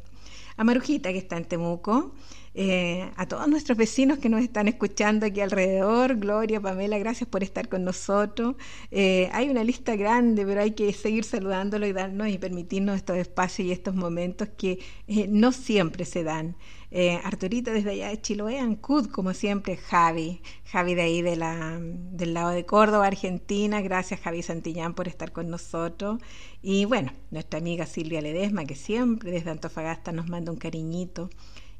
[0.56, 2.12] A Marujita, que está en Temuco.
[2.54, 7.42] Eh, a todos nuestros vecinos que nos están escuchando aquí alrededor, Gloria, Pamela, gracias por
[7.42, 8.56] estar con nosotros.
[8.90, 13.16] Eh, hay una lista grande, pero hay que seguir saludándolo y darnos y permitirnos estos
[13.16, 16.56] espacios y estos momentos que eh, no siempre se dan.
[16.94, 21.78] Eh, Arturito desde allá de Chiloé, Ancud, como siempre, Javi, Javi de ahí de la,
[21.80, 26.20] del lado de Córdoba, Argentina, gracias Javi Santillán por estar con nosotros.
[26.60, 31.30] Y bueno, nuestra amiga Silvia Ledesma, que siempre desde Antofagasta nos manda un cariñito.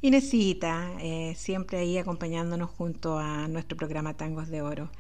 [0.05, 4.91] Inesita, eh, siempre ahí acompañándonos junto a nuestro programa Tangos de Oro.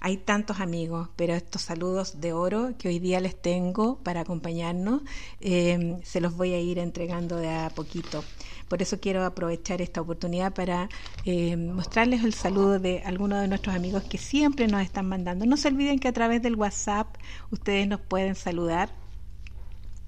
[0.00, 5.02] Hay tantos amigos, pero estos saludos de oro que hoy día les tengo para acompañarnos,
[5.42, 8.24] eh, se los voy a ir entregando de a poquito.
[8.66, 10.88] Por eso quiero aprovechar esta oportunidad para
[11.26, 15.44] eh, mostrarles el saludo de algunos de nuestros amigos que siempre nos están mandando.
[15.44, 17.14] No se olviden que a través del WhatsApp
[17.50, 18.88] ustedes nos pueden saludar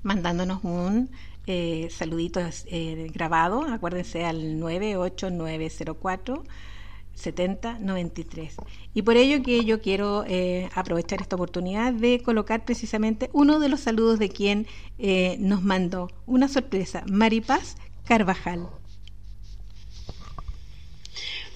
[0.02, 1.10] mandándonos un
[1.48, 3.62] eh, saludito eh, grabado.
[3.62, 6.44] Acuérdense al 98904.
[7.18, 8.56] 7093.
[8.94, 13.68] Y por ello que yo quiero eh, aprovechar esta oportunidad de colocar precisamente uno de
[13.68, 14.66] los saludos de quien
[14.98, 18.68] eh, nos mandó una sorpresa, Maripaz Carvajal.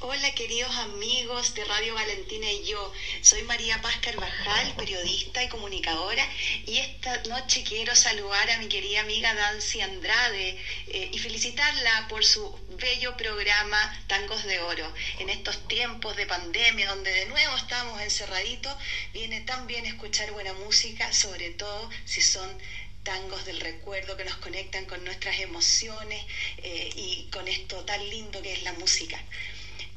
[0.04, 6.28] Hola queridos amigos de Radio Valentina y yo, soy María Paz Carvajal, periodista y comunicadora
[6.66, 12.24] y esta noche quiero saludar a mi querida amiga Dancy Andrade eh, y felicitarla por
[12.24, 14.92] su bello programa Tangos de Oro.
[15.20, 18.76] En estos tiempos de pandemia donde de nuevo estamos encerraditos,
[19.12, 22.58] viene tan bien escuchar buena música, sobre todo si son
[23.04, 26.26] tangos del recuerdo que nos conectan con nuestras emociones
[26.58, 29.22] eh, y con esto tan lindo que es la música.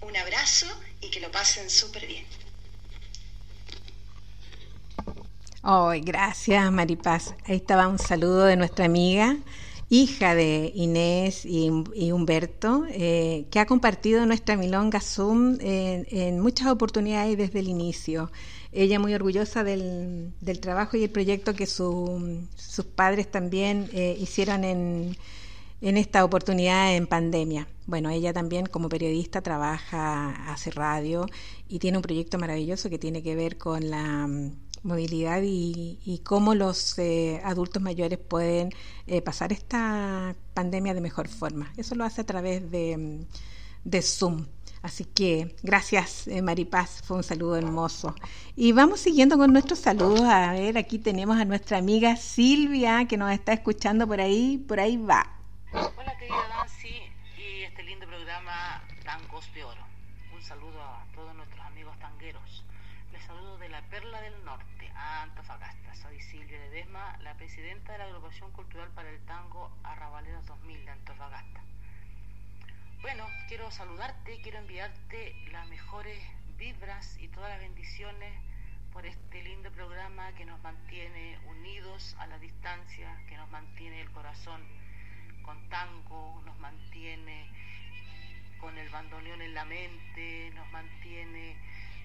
[0.02, 0.68] Un abrazo
[1.02, 2.26] y que lo pasen súper bien.
[5.64, 7.34] Oh, gracias, Maripaz.
[7.46, 9.38] Ahí estaba un saludo de nuestra amiga,
[9.90, 11.70] hija de Inés y,
[12.12, 18.30] Humberto, eh, que ha compartido nuestra Milonga Zoom en muchas oportunidades desde el inicio
[18.76, 24.18] ella muy orgullosa del, del trabajo y el proyecto que su, sus padres también eh,
[24.20, 25.18] hicieron en,
[25.82, 27.68] en esta oportunidad en pandemia.
[27.88, 31.28] Bueno, ella también como periodista trabaja, hace radio
[31.68, 36.56] y tiene un proyecto maravilloso que tiene que ver con la mm, movilidad y, cómo
[36.56, 38.70] los eh, adultos mayores pueden
[39.06, 41.72] eh, pasar esta pandemia de mejor forma.
[41.78, 43.20] Eso lo hace a través de, mm,
[43.84, 44.48] de Zoom.
[44.82, 48.14] Así que gracias, eh, Maripaz, fue un saludo hermoso.
[48.56, 50.22] Y vamos siguiendo con nuestros saludos.
[50.22, 54.80] A ver, aquí tenemos a nuestra amiga Silvia que nos está escuchando por ahí, por
[54.80, 55.40] ahí va.
[55.74, 56.36] Hola, querida
[57.36, 59.82] y este lindo programa Tangos de Oro.
[60.34, 62.64] Un saludo a todos nuestros amigos tangueros.
[63.12, 65.96] Les saludo de la Perla del Norte, Antofagasta.
[65.96, 70.92] soy Silvia Ledesma, la presidenta de la Agrupación Cultural para el Tango Arrabaleros 2000 de
[70.92, 71.62] Antofagasta.
[73.02, 73.28] Bueno,
[73.66, 76.20] quiero saludarte, quiero enviarte las mejores
[76.56, 78.32] vibras y todas las bendiciones
[78.94, 84.12] por este lindo programa que nos mantiene unidos a la distancia, que nos mantiene el
[84.12, 84.62] corazón
[85.42, 87.50] con tango, nos mantiene
[88.60, 91.58] con el bandoneón en la mente, nos mantiene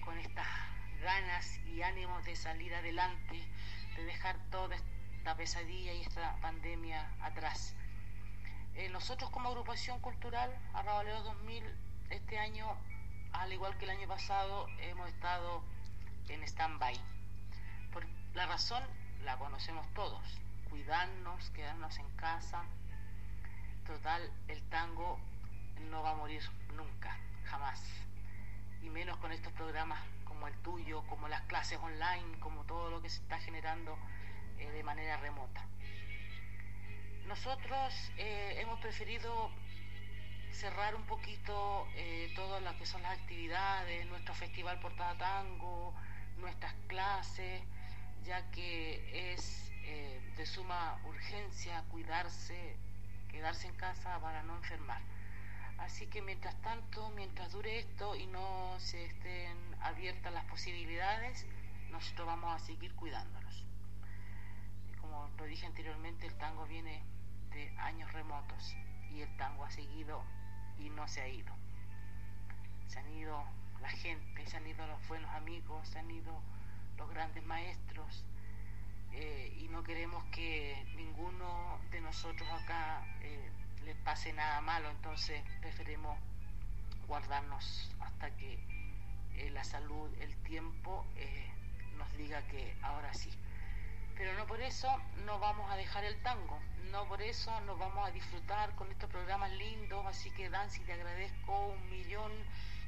[0.03, 0.47] con estas
[1.03, 3.39] ganas y ánimos de salir adelante,
[3.97, 7.75] de dejar toda esta pesadilla y esta pandemia atrás.
[8.75, 11.63] Eh, nosotros como agrupación cultural, Arrabalero 2000,
[12.09, 12.65] este año,
[13.33, 15.63] al igual que el año pasado, hemos estado
[16.29, 16.99] en stand-by.
[18.33, 18.81] La razón
[19.25, 20.23] la conocemos todos,
[20.69, 22.63] cuidarnos, quedarnos en casa.
[23.85, 25.19] Total, el tango
[25.89, 26.41] no va a morir
[26.77, 27.83] nunca, jamás.
[28.81, 33.01] Y menos con estos programas como el tuyo, como las clases online, como todo lo
[33.01, 33.97] que se está generando
[34.59, 35.65] eh, de manera remota.
[37.31, 39.49] Nosotros eh, hemos preferido
[40.51, 45.93] cerrar un poquito eh, todas las que son las actividades, nuestro festival Portada Tango,
[46.39, 47.63] nuestras clases,
[48.25, 52.75] ya que es eh, de suma urgencia cuidarse,
[53.29, 55.01] quedarse en casa para no enfermar.
[55.77, 61.45] Así que mientras tanto, mientras dure esto y no se estén abiertas las posibilidades,
[61.91, 63.63] nosotros vamos a seguir cuidándonos.
[64.99, 67.01] Como lo dije anteriormente, el tango viene
[67.53, 68.75] de años remotos
[69.11, 70.23] y el tango ha seguido
[70.79, 71.53] y no se ha ido.
[72.87, 73.43] Se han ido
[73.81, 76.41] la gente, se han ido los buenos amigos, se han ido
[76.97, 78.23] los grandes maestros
[79.13, 83.51] eh, y no queremos que ninguno de nosotros acá eh,
[83.85, 86.17] les pase nada malo, entonces preferimos
[87.07, 88.59] guardarnos hasta que
[89.35, 91.49] eh, la salud, el tiempo eh,
[91.97, 93.29] nos diga que ahora sí.
[94.21, 94.87] Pero no por eso
[95.25, 96.59] no vamos a dejar el tango,
[96.91, 100.93] no por eso nos vamos a disfrutar con estos programas lindos, así que Dancy te
[100.93, 102.31] agradezco un millón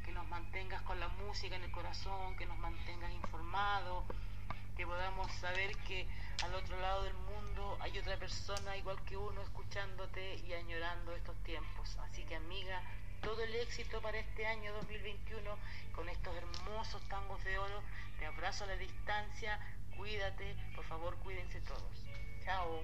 [0.06, 4.06] que nos mantengas con la música en el corazón, que nos mantengas informados,
[4.78, 6.08] que podamos saber que
[6.44, 11.36] al otro lado del mundo hay otra persona igual que uno escuchándote y añorando estos
[11.38, 11.98] tiempos.
[11.98, 12.80] Así que amiga,
[13.24, 15.58] todo el éxito para este año 2021
[15.96, 17.82] con estos hermosos tangos de oro.
[18.20, 19.60] Te abrazo a la distancia,
[19.98, 22.06] cuídate, por favor cuídense todos.
[22.44, 22.82] Chao.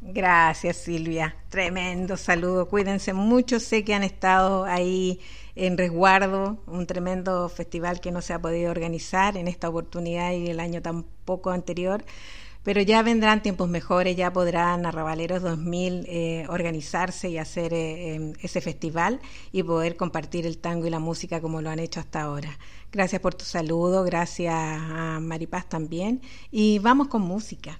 [0.00, 5.18] Gracias Silvia, tremendo saludo, cuídense mucho, sé que han estado ahí
[5.56, 10.48] en resguardo, un tremendo festival que no se ha podido organizar en esta oportunidad y
[10.48, 12.04] el año tampoco anterior,
[12.64, 18.32] pero ya vendrán tiempos mejores, ya podrán Arrabaleros 2000 eh, organizarse y hacer eh, eh,
[18.40, 19.20] ese festival
[19.52, 22.58] y poder compartir el tango y la música como lo han hecho hasta ahora.
[22.90, 27.78] Gracias por tu saludo, gracias a Maripaz también y vamos con música.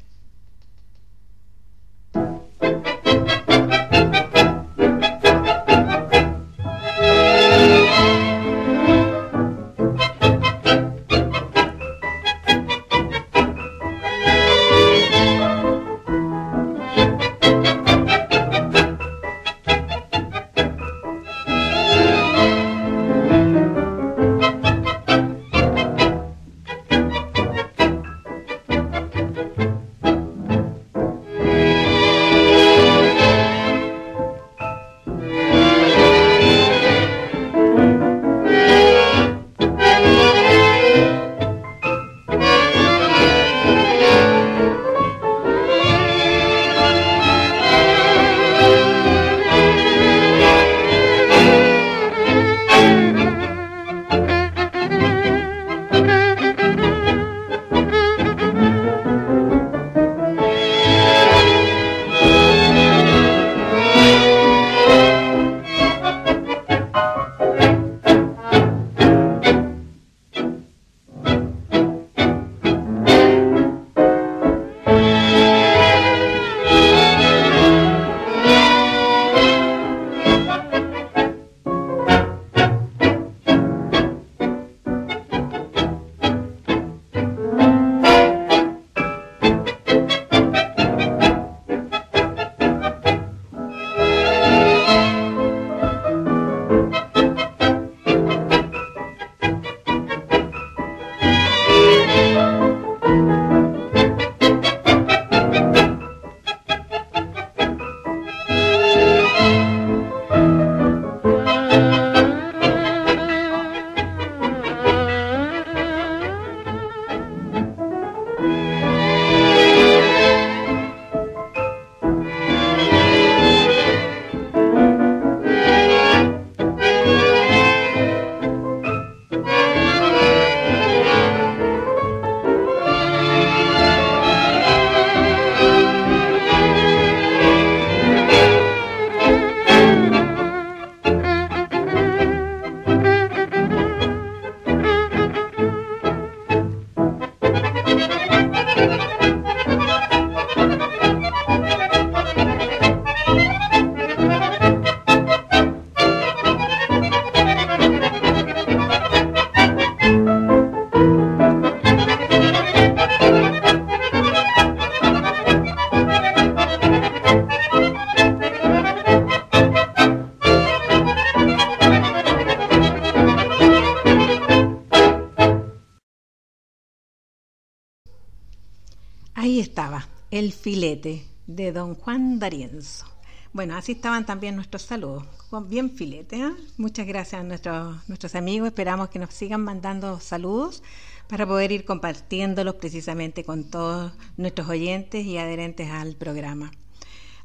[183.54, 185.24] Bueno, así estaban también nuestros saludos,
[185.66, 186.36] bien filete.
[186.36, 186.50] ¿eh?
[186.76, 190.82] Muchas gracias a nuestros, nuestros amigos, esperamos que nos sigan mandando saludos
[191.26, 196.70] para poder ir compartiéndolos precisamente con todos nuestros oyentes y adherentes al programa.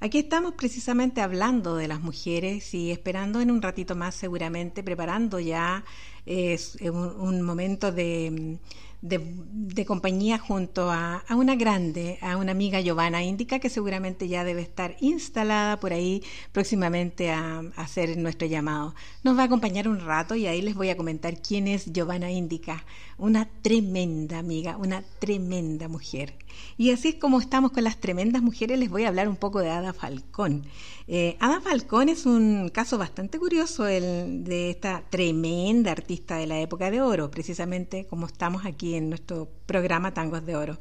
[0.01, 5.39] Aquí estamos precisamente hablando de las mujeres y esperando en un ratito más seguramente, preparando
[5.39, 5.85] ya
[6.25, 8.57] un momento de
[9.01, 14.61] de, compañía junto a, una grande, a una amiga Giovanna Indica, que seguramente ya debe
[14.61, 18.93] estar instalada por ahí próximamente a, hacer nuestro llamado.
[19.23, 22.31] Nos va a acompañar un rato y ahí les voy a comentar quién es Giovanna
[22.31, 22.83] Indica,
[23.19, 26.33] una tremenda amiga, una tremenda mujer.
[26.77, 29.59] Y así es como estamos con las tremendas mujeres, les voy a hablar un poco
[29.59, 30.65] de Ada Falcón.
[31.07, 36.59] Eh, Ada Falcón es un caso bastante curioso el de esta tremenda artista de la
[36.59, 40.79] época de oro, precisamente como estamos aquí en nuestro programa Tangos de Oro,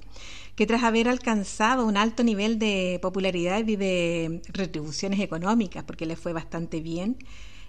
[0.55, 6.17] que tras haber alcanzado un alto nivel de popularidad y de retribuciones económicas, porque le
[6.17, 7.17] fue bastante bien,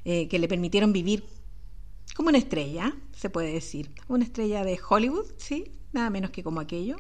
[0.06, 1.24] eh, que le permitieron vivir
[2.16, 6.62] como una estrella, se puede decir, una estrella de Hollywood, sí, nada menos que como
[6.62, 6.96] aquello.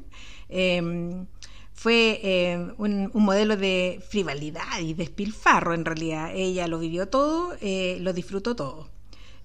[0.49, 1.27] Em,
[1.71, 6.31] fue em, un, modelo de frivolidad y despilfarro en realidad.
[6.35, 8.89] Ella lo vivió todo, eh, lo disfrutó todo,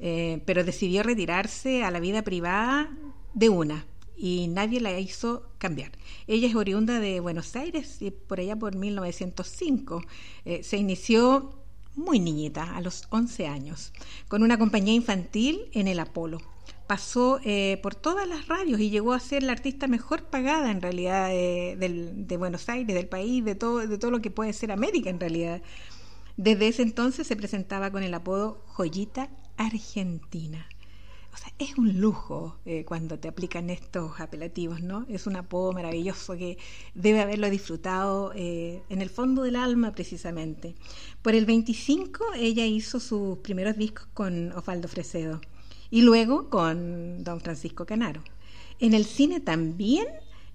[0.01, 2.91] eh, pero decidió retirarse a la vida privada
[3.35, 5.93] de una y nadie la hizo cambiar.
[6.27, 10.03] Ella es oriunda de Buenos Aires y por allá por 1905
[10.45, 11.55] eh, se inició
[11.95, 13.93] muy niñita, a los 11 años,
[14.27, 16.41] con una compañía infantil en el Apolo
[16.87, 20.83] pasó eh, por todas las radios y llegó a ser la artista mejor pagada en
[20.83, 24.71] realidad eh, de Buenos Aires, del país, de todo, de todo lo que puede ser
[24.71, 25.63] América en realidad.
[26.37, 30.67] Desde ese entonces se presentaba con el apodo Joyita Argentina.
[31.33, 35.05] O sea, es un lujo eh, cuando te aplican estos apelativos, ¿no?
[35.09, 36.59] Es un apodo maravilloso que
[36.95, 40.77] debe haberlo disfrutado en el fondo del alma precisamente.
[41.23, 45.41] Por el 25 ella hizo sus primeros discos con Osvaldo Fresedo
[45.95, 48.25] y luego con don Francisco Canaro.
[48.81, 50.05] En el cine también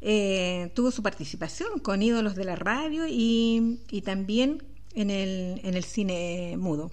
[0.01, 4.61] eh, tuvo su participación con ídolos de la radio y, también
[4.95, 6.91] en el, en el cine mudo.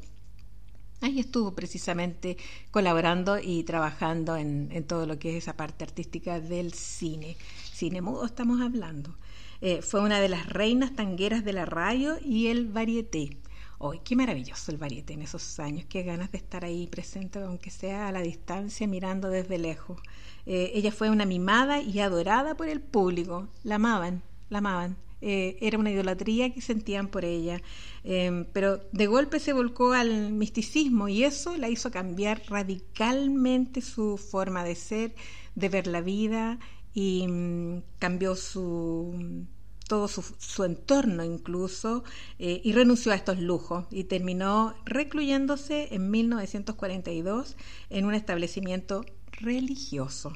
[1.01, 2.37] Ahí estuvo precisamente
[2.71, 7.37] colaborando y trabajando en, todo lo que es esa parte artística del cine.
[7.73, 9.17] Cine mudo estamos hablando.
[9.61, 13.39] Eh, fue una de las reinas tangueras de la radio y el varieté.
[13.79, 17.71] Hoy, qué maravilloso el varieté en esos años, qué ganas de estar ahí presente, aunque
[17.71, 20.01] sea a la distancia, mirando desde lejos.
[20.47, 24.97] Eh, ella fue una mimada y adorada por el público, la amaban, la amaban.
[25.21, 27.61] Eh, era una idolatría que sentían por ella,
[28.05, 34.17] em, pero de golpe se volcó al misticismo y eso la hizo cambiar radicalmente su
[34.19, 35.15] forma de ser,
[35.55, 36.59] de ver la vida
[36.95, 39.47] y mm, cambió su
[39.87, 42.05] todo su, entorno incluso,
[42.39, 47.57] eh, y renunció a estos lujos y terminó recluyéndose en 1942
[47.91, 50.33] en un establecimiento religioso,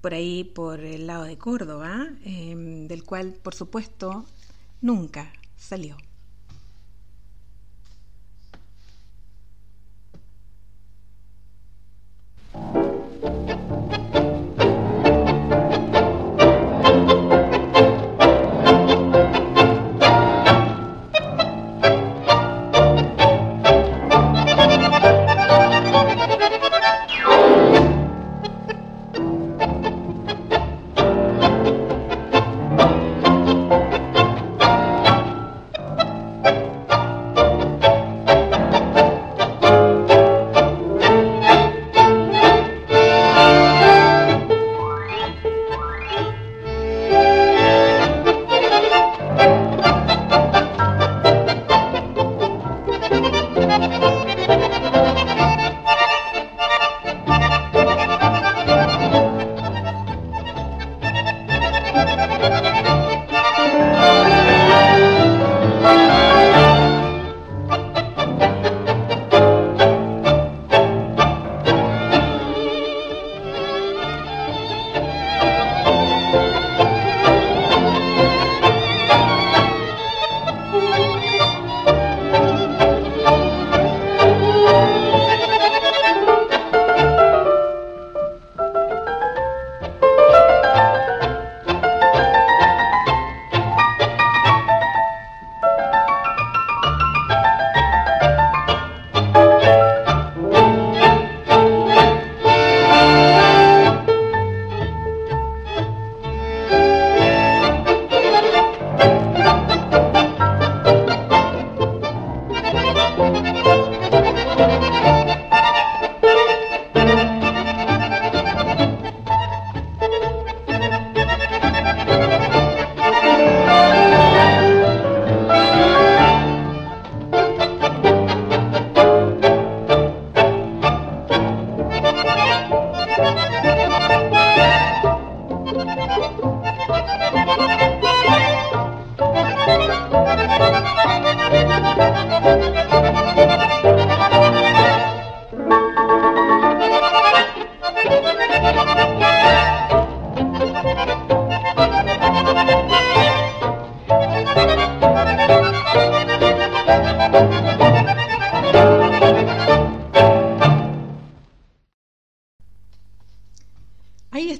[0.00, 4.24] por ahí por el lado de Córdoba, em, del cual por supuesto
[4.80, 5.96] nunca salió.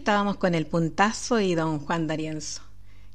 [0.03, 2.61] Estábamos con el puntazo y don Juan D'Arienzo.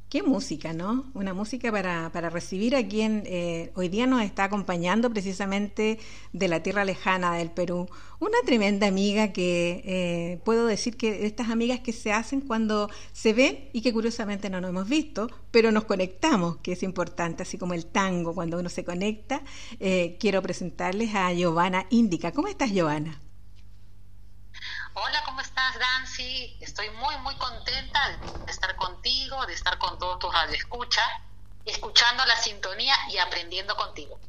[0.07, 1.03] Qué música, ¿no?
[1.13, 5.99] Una música para, para recibir a quien eh, hoy día nos está acompañando precisamente
[6.31, 7.89] de la tierra lejana del Perú.
[8.21, 13.33] Una tremenda amiga que eh, puedo decir que estas amigas que se hacen cuando se
[13.33, 17.57] ven y que curiosamente no nos hemos visto, pero nos conectamos, que es importante, así
[17.57, 19.41] como el tango, cuando uno se conecta.
[19.81, 22.31] Eh, quiero presentarles a Giovanna Indica.
[22.31, 23.26] ¿Cómo estás, Giovanna?
[24.99, 26.57] Hola, ¿cómo estás, Dancy?
[26.59, 31.05] Estoy muy, muy contenta de estar contigo, de estar con todos tus radioescuchas,
[31.65, 34.19] escuchando la sintonía y aprendiendo contigo.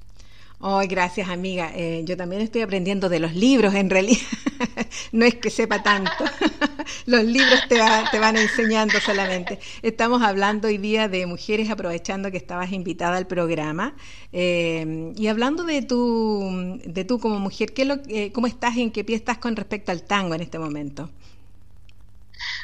[0.61, 1.71] Ay, gracias amiga.
[1.75, 4.27] Eh, yo también estoy aprendiendo de los libros, en realidad.
[5.13, 6.25] no es que sepa tanto.
[7.07, 7.79] los libros te,
[8.11, 9.61] te, van enseñando solamente.
[9.83, 13.95] Estamos hablando hoy día de mujeres, aprovechando que estabas invitada al programa.
[14.33, 18.83] Eh, y hablando de tu, de tú como mujer, ¿qué lo, eh, ¿cómo estás y
[18.83, 21.09] en qué pie estás con respecto al tango en este momento?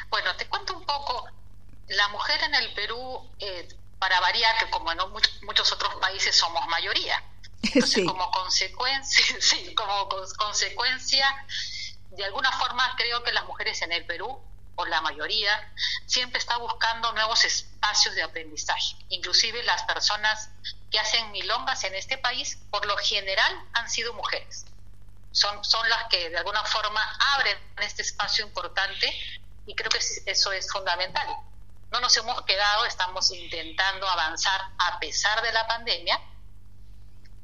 [0.09, 1.27] Bueno, te cuento un poco.
[1.87, 3.21] La mujer en el Perú,
[3.99, 4.97] para variar, que como en
[5.43, 7.23] muchos otros países somos mayoría
[7.73, 11.45] entonces, como consecuencia, sí, como consecuencia,
[12.11, 14.41] de alguna forma creo que las mujeres en el Perú,
[14.77, 15.73] o la mayoría,
[16.05, 18.95] siempre está buscando nuevos espacios de aprendizaje.
[19.09, 20.49] Inclusive las personas
[20.91, 24.65] que hacen milongas en este país, por lo general, han sido mujeres.
[25.31, 27.01] Son, son las que de alguna forma
[27.35, 29.13] abren este espacio importante
[29.65, 31.27] y creo que eso es fundamental.
[31.91, 36.19] No nos hemos quedado, estamos intentando avanzar a pesar de la pandemia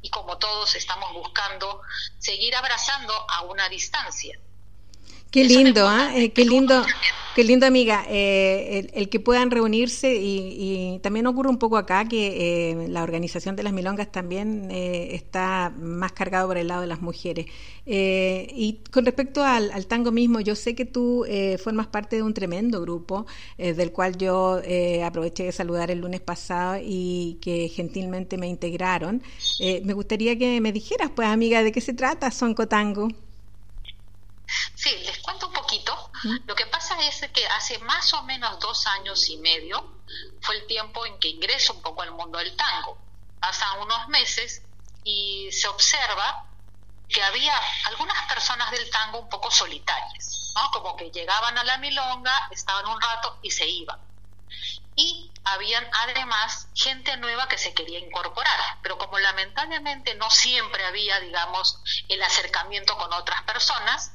[0.02, 1.82] y como todos estamos buscando
[2.18, 4.40] seguir abrazando a una distancia.
[5.32, 6.12] Qué lindo, ¿ah?
[6.14, 6.34] ¿eh?
[6.34, 6.84] qué lindo,
[7.36, 12.72] qué lindo, amiga, eh, el, que puedan reunirse y, también ocurre un poco acá que
[12.72, 16.88] eh, la organización de las milongas también eh, está más cargado por el lado de
[16.88, 17.46] las mujeres.
[17.86, 21.26] y con respecto al, al, tango mismo, yo sé que tú
[21.64, 23.26] formas parte de un tremendo grupo
[23.58, 24.62] del cual yo
[25.06, 29.24] aproveché de saludar el lunes pasado y que gentilmente me integraron.
[29.60, 33.08] me gustaría que me dijeras, pues, amiga, de qué se trata Sonco Tango.
[34.76, 36.12] Sí, les cuento un poquito.
[36.46, 40.02] Lo que pasa es que hace más o menos dos años y medio
[40.42, 42.98] fue el tiempo en que ingreso un poco al mundo del tango.
[43.40, 44.62] Pasan unos meses
[45.04, 46.46] y se observa
[47.08, 47.54] que había
[47.86, 50.72] algunas personas del tango un poco solitarias, ¿no?
[50.72, 54.00] Como que llegaban a la milonga, estaban un rato y se iban.
[54.96, 61.20] Y habían además gente nueva que se quería incorporar, pero como lamentablemente no siempre había,
[61.20, 64.12] digamos, el acercamiento con otras personas,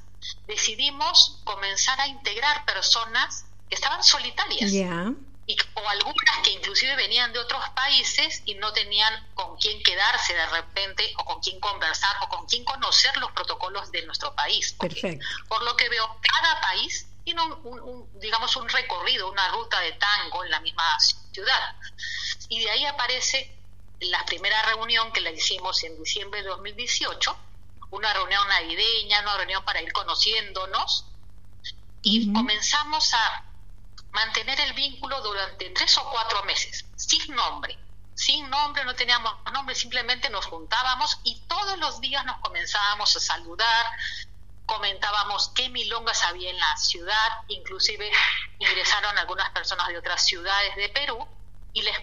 [0.47, 4.72] decidimos comenzar a integrar personas que estaban solitarias.
[5.49, 10.35] Y, o algunas que inclusive venían de otros países y no tenían con quién quedarse
[10.35, 14.74] de repente o con quién conversar o con quién conocer los protocolos de nuestro país.
[15.49, 20.45] Por lo que veo, cada país tiene un, digamos, un recorrido, una ruta de tango
[20.45, 20.99] en la misma
[21.33, 21.77] ciudad.
[22.49, 23.57] Y de ahí aparece
[24.01, 27.37] la primera reunión que la hicimos en diciembre de 2018,
[27.91, 31.07] una reunión navideña, una reunión para ir conociéndonos
[32.03, 33.45] y comenzamos a
[34.12, 37.78] mantener el vínculo durante tres o cuatro meses, sin nombre.
[38.14, 43.20] Sin nombre, no teníamos nombre, simplemente nos juntábamos y todos los días nos comenzábamos a
[43.20, 43.87] saludar,
[44.64, 48.11] comentábamos qué milongas había en la ciudad, inclusive
[48.59, 51.28] ingresaron algunas personas de otras ciudades de Perú
[51.74, 51.97] y les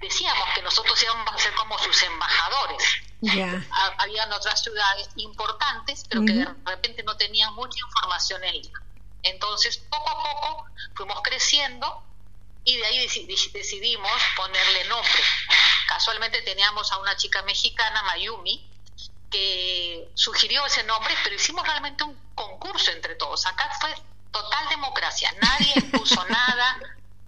[0.00, 3.00] decíamos que nosotros íbamos a ser como sus embajadores.
[3.98, 8.80] Habían otras ciudades importantes, pero que de repente no tenían mucha información en línea.
[9.22, 12.02] Entonces, poco a poco fuimos creciendo
[12.64, 13.08] y de ahí
[13.52, 15.22] decidimos ponerle nombre.
[15.88, 18.68] Casualmente teníamos a una chica mexicana, Mayumi,
[19.30, 23.46] que sugirió ese nombre, pero hicimos realmente un concurso entre todos.
[23.46, 23.94] Acá fue
[24.30, 26.78] total democracia, nadie puso nada,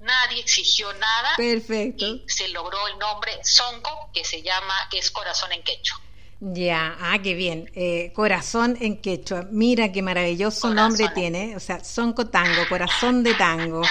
[0.01, 1.31] nadie exigió nada.
[1.37, 2.07] Perfecto.
[2.07, 6.01] Y se logró el nombre Sonco, que se llama, que es corazón en quechua.
[6.41, 7.71] Ya, ah, qué bien.
[7.75, 9.47] Eh, corazón en quechua.
[9.51, 11.55] Mira qué maravilloso nombre tiene.
[11.55, 13.83] O sea, Sonco Tango, corazón de tango.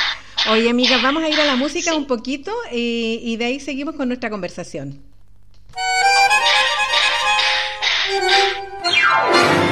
[0.49, 3.95] Oye, amiga, vamos a ir a la música un poquito y, y de ahí seguimos
[3.95, 5.03] con nuestra conversación.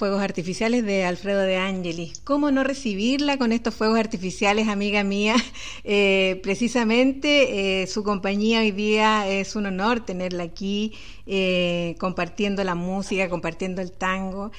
[0.00, 2.22] Fuegos Artificiales de Alfredo de Angelis.
[2.24, 5.36] ¿Cómo no recibirla con estos fuegos artificiales, amiga mía?
[5.82, 10.92] Eh, precisamente eh, su compañía hoy día es un honor tenerla aquí
[11.26, 14.52] eh, compartiendo la música, compartiendo el tango.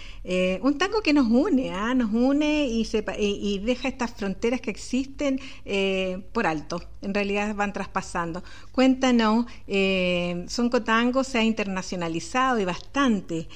[0.61, 1.93] Un tango que nos une, ¿ah?
[1.93, 2.87] nos une y,
[3.19, 5.39] y, deja estas fronteras que existen
[6.33, 6.81] por alto.
[7.01, 8.43] En realidad van traspasando.
[8.71, 9.45] Cuéntanos,
[10.47, 13.47] Sonco Tango se ha internacionalizado y bastante.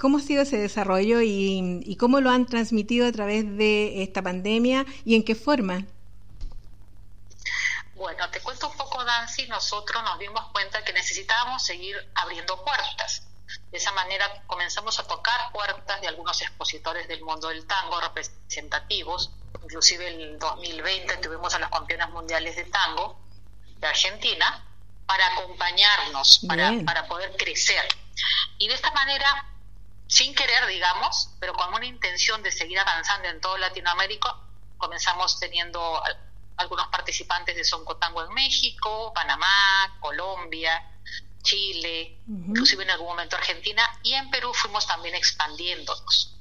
[0.00, 4.84] ¿Cómo ha sido ese desarrollo y cómo lo han transmitido a través de esta pandemia
[5.04, 5.84] y en qué forma?
[8.00, 13.24] Bueno, te cuento un poco, Dancy, nosotros nos dimos cuenta que necesitábamos seguir abriendo puertas.
[13.70, 19.32] De esa manera comenzamos a tocar puertas de algunos expositores del mundo del tango representativos.
[19.62, 23.20] Inclusive el 2020 tuvimos a los campeones mundiales de tango
[23.76, 24.64] de Argentina
[25.04, 27.86] para acompañarnos, para, para poder crecer.
[28.56, 29.44] Y de esta manera,
[30.10, 34.34] sin querer, digamos, pero con una intención de seguir avanzando en todo Latinoamérica,
[34.76, 36.02] comenzamos teniendo
[36.56, 40.84] algunos participantes de Soncotango en México, Panamá, Colombia,
[41.44, 46.34] Chile, inclusive en algún momento Argentina, y en Perú fuimos también expandiéndonos.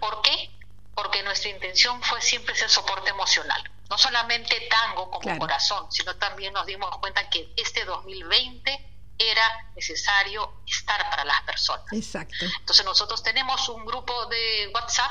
[0.00, 0.50] ¿Por qué?
[0.94, 3.62] Porque nuestra intención fue siempre ser soporte emocional.
[3.90, 8.91] No solamente tango como corazón, sino también nos dimos cuenta que este 2020
[9.30, 11.86] era necesario estar para las personas.
[11.92, 12.44] Exacto.
[12.60, 15.10] Entonces nosotros tenemos un grupo de WhatsApp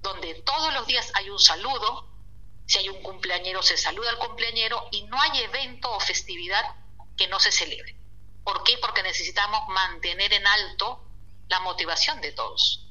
[0.00, 2.08] donde todos los días hay un saludo,
[2.66, 6.76] si hay un cumpleañero, se saluda al cumpleañero y no hay evento o festividad
[7.16, 7.96] que no se celebre.
[8.44, 8.78] ¿Por qué?
[8.78, 11.04] Porque necesitamos mantener en alto
[11.48, 12.86] la motivación de todos.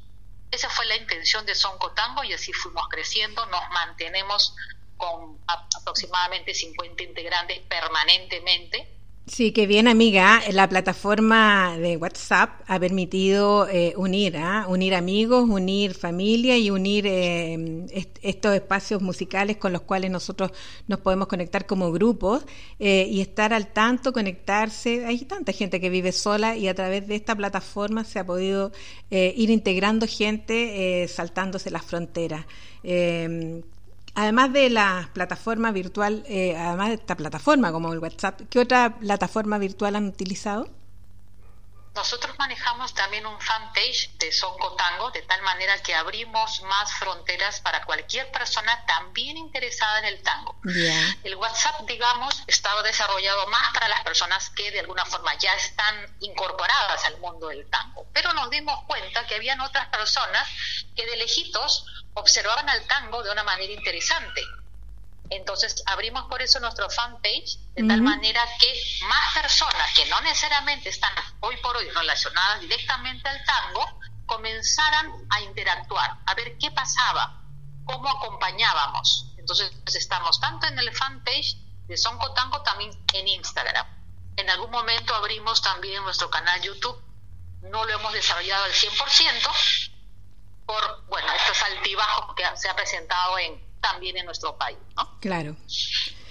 [0.52, 3.46] Esa fue la intención de Sonco Tango y así fuimos creciendo.
[3.48, 4.56] Nos mantenemos
[4.98, 9.01] con aproximadamente 50 integrantes permanentemente
[9.32, 10.42] Sí, que bien, amiga.
[10.52, 14.66] La plataforma de WhatsApp ha permitido eh, unir, ¿ah?
[14.68, 17.86] unir amigos, unir familia y unir eh,
[18.22, 20.52] estos espacios musicales con los cuales nosotros
[20.88, 22.44] nos podemos conectar como grupos
[22.78, 25.06] eh, y estar al tanto, conectarse.
[25.06, 28.74] Hay tanta gente que vive sola y a través de esta plataforma se ha podido
[29.10, 32.46] ir integrando gente, saltándose las fronteras.
[34.14, 38.98] Además de la plataforma virtual, eh, además de esta plataforma como el WhatsApp, ¿qué otra
[38.98, 40.68] plataforma virtual han utilizado?
[41.94, 47.60] Nosotros manejamos también un fanpage de Sonco Tango, de tal manera que abrimos más fronteras
[47.60, 50.56] para cualquier persona también interesada en el tango.
[51.24, 56.16] El WhatsApp, digamos, estaba desarrollado más para las personas que de alguna forma ya están
[56.22, 58.08] incorporadas al mundo del tango.
[58.14, 60.48] Pero nos dimos cuenta que habían otras personas
[60.96, 64.42] que de lejitos observaban al tango de una manera interesante.
[65.30, 68.74] Entonces abrimos por eso nuestro fanpage de tal manera que
[69.08, 75.42] más personas que no necesariamente están hoy por hoy relacionadas directamente al tango comenzaran a
[75.42, 77.42] interactuar, a ver qué pasaba,
[77.86, 79.28] cómo acompañábamos.
[79.38, 81.56] Entonces estamos tanto en el fanpage
[81.88, 83.86] de Sonco Tango también en Instagram.
[84.36, 87.02] En algún momento abrimos también nuestro canal YouTube.
[87.62, 89.91] No lo hemos desarrollado al 100%
[90.72, 94.78] por, bueno, estos altibajos que se ha presentado en también en nuestro país.
[94.96, 95.20] ¿no?
[95.20, 95.56] Claro.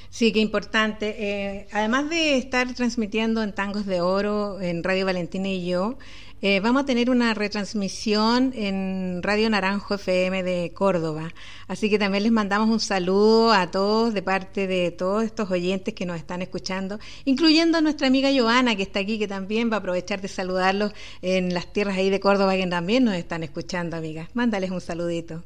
[0.08, 1.16] Sí, qué importante.
[1.18, 5.98] Eh, además de estar transmitiendo en Tangos de Oro en Radio Valentina y yo,
[6.42, 11.32] eh, vamos a tener una retransmisión en Radio Naranjo FM de Córdoba.
[11.68, 15.92] Así que también les mandamos un saludo a todos de parte de todos estos oyentes
[15.92, 19.76] que nos están escuchando, incluyendo a nuestra amiga Joana que está aquí, que también va
[19.76, 23.96] a aprovechar de saludarlos en las tierras ahí de Córdoba que también nos están escuchando,
[23.98, 24.28] amigas.
[24.32, 25.44] Mándales un saludito.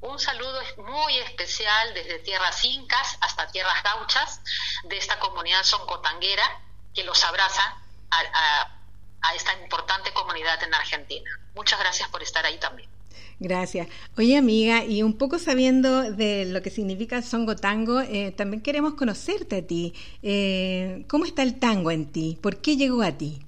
[0.00, 4.40] Un saludo muy especial desde tierras incas hasta tierras gauchas
[4.84, 6.42] de esta comunidad soncotanguera
[6.92, 7.76] que los abraza
[8.10, 8.81] a,
[9.34, 11.30] esta importante comunidad en Argentina.
[11.54, 12.88] Muchas gracias por estar ahí también.
[13.38, 13.88] Gracias.
[14.16, 18.94] Oye, amiga, y un poco sabiendo de lo que significa Songo Tango, eh, también queremos
[18.94, 19.94] conocerte a ti.
[20.22, 22.38] Eh, ¿Cómo está el tango en ti?
[22.40, 23.44] ¿Por qué llegó a ti?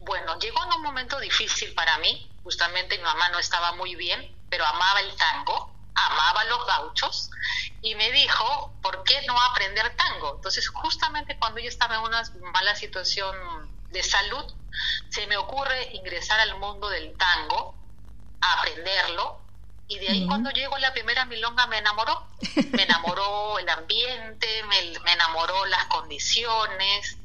[0.00, 2.28] Bueno, llegó en un momento difícil para mí.
[2.42, 4.20] Justamente mi mamá no estaba muy bien
[4.52, 7.30] pero amaba el tango, amaba los gauchos,
[7.80, 10.34] y me dijo, ¿por qué no aprender tango?
[10.36, 12.22] Entonces, justamente cuando yo estaba en una
[12.52, 13.34] mala situación
[13.92, 14.44] de salud,
[15.10, 17.74] se me ocurre ingresar al mundo del tango,
[18.40, 19.40] a aprenderlo,
[19.88, 22.26] y de ahí cuando llego la primera milonga me enamoró.
[22.72, 27.18] Me enamoró el ambiente, me, enamoró las condiciones.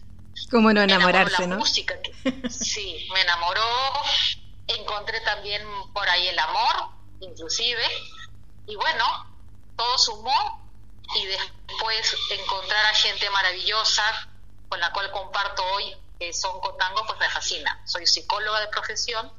[0.51, 1.97] ¿Cómo no enamorarse, la música.
[2.49, 3.65] sí, me enamoró.
[4.68, 5.63] Encontré también
[5.93, 6.89] por ahí el amor,
[7.22, 7.84] inclusive,
[8.68, 9.05] y bueno,
[9.78, 10.70] todo sumó
[11.15, 14.03] y después encontrar a gente maravillosa
[14.68, 17.82] con la cual comparto hoy que son cotango, pues me fascina.
[17.86, 19.32] Soy psicóloga de profesión,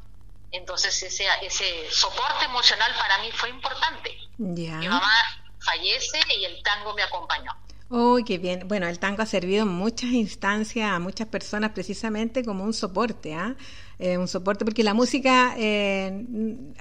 [0.53, 4.17] entonces ese, ese soporte emocional para mí fue importante.
[4.39, 5.13] Mi mamá
[5.61, 7.53] fallece y el tango me acompañó.
[7.91, 8.69] Uy, qué bien.
[8.69, 13.35] Bueno, el tango ha servido en muchas instancias a muchas personas precisamente como un soporte,
[13.35, 13.55] ¿ah?
[13.57, 16.25] Eh, un soporte, porque la música, eh,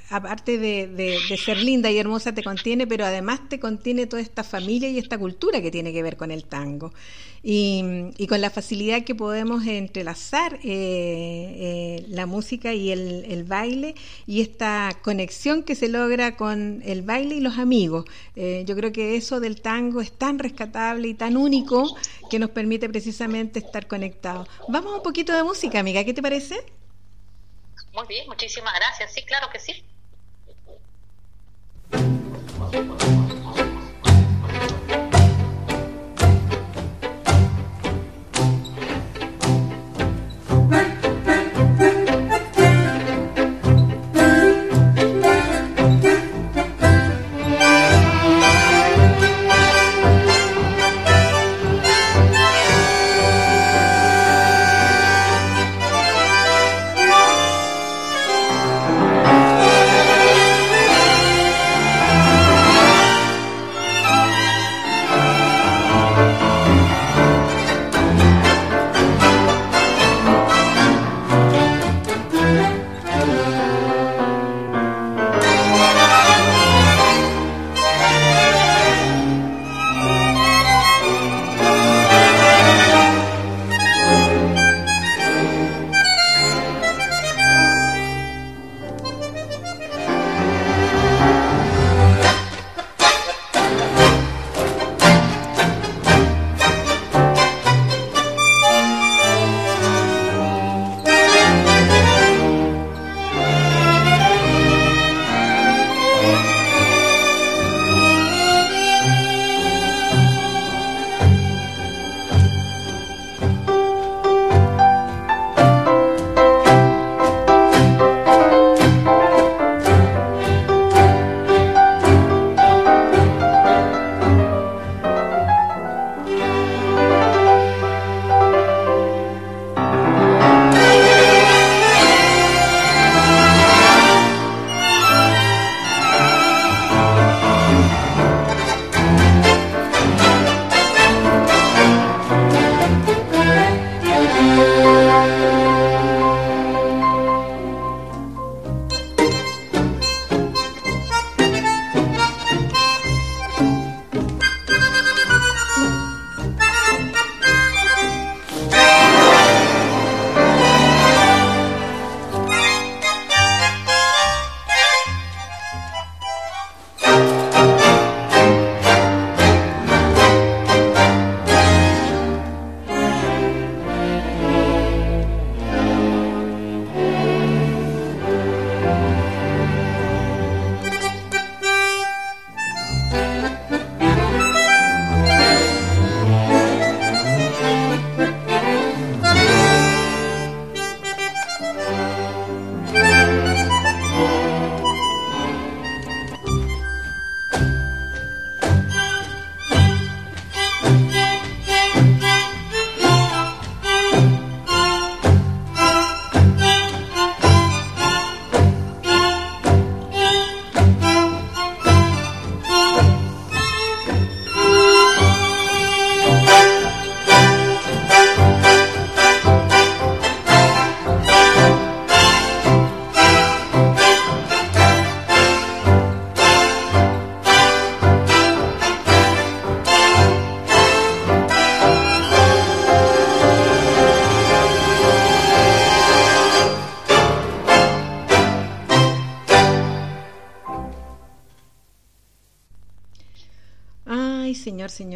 [0.10, 4.88] aparte de, ser linda y hermosa, te contiene, pero además te contiene toda esta familia
[4.90, 6.94] y esta cultura que tiene que ver con el tango.
[7.42, 13.96] Y, con la facilidad que podemos entrelazar eh, la música y el, baile
[14.28, 18.06] y esta conexión que se logra con el baile y los amigos.
[18.36, 21.96] yo creo que eso del tango es tan rescatable y tan único
[22.30, 24.48] que nos permite precisamente estar conectados.
[24.68, 26.77] Vamos a un poquito de música, amiga, ¿qué te parece?
[27.98, 29.12] Muy bien, muchísimas gracias.
[29.12, 29.84] Sí, claro que sí.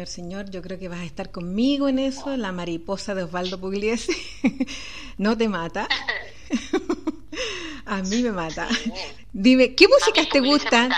[0.06, 3.60] Señor, señor, yo creo que vas a estar conmigo en eso, la mariposa de Osvaldo
[3.60, 4.12] Pugliese.
[5.18, 5.88] no te mata.
[7.86, 8.68] a mí me mata.
[9.32, 10.90] Dime, ¿qué músicas te gustan?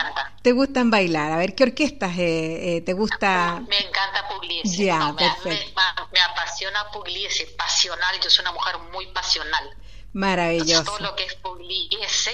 [0.42, 1.32] ¿Te gustan bailar?
[1.32, 3.62] A ver, ¿qué orquestas eh, eh, te gusta?
[3.68, 4.84] Me encanta Pugliese.
[4.84, 5.80] Ya, perfecto.
[5.80, 8.20] Me, me, apasiona Pugliese, pasional.
[8.22, 9.76] Yo soy una mujer muy pasional.
[10.14, 10.84] Maravilloso.
[10.84, 12.32] todo lo que es Pugliese,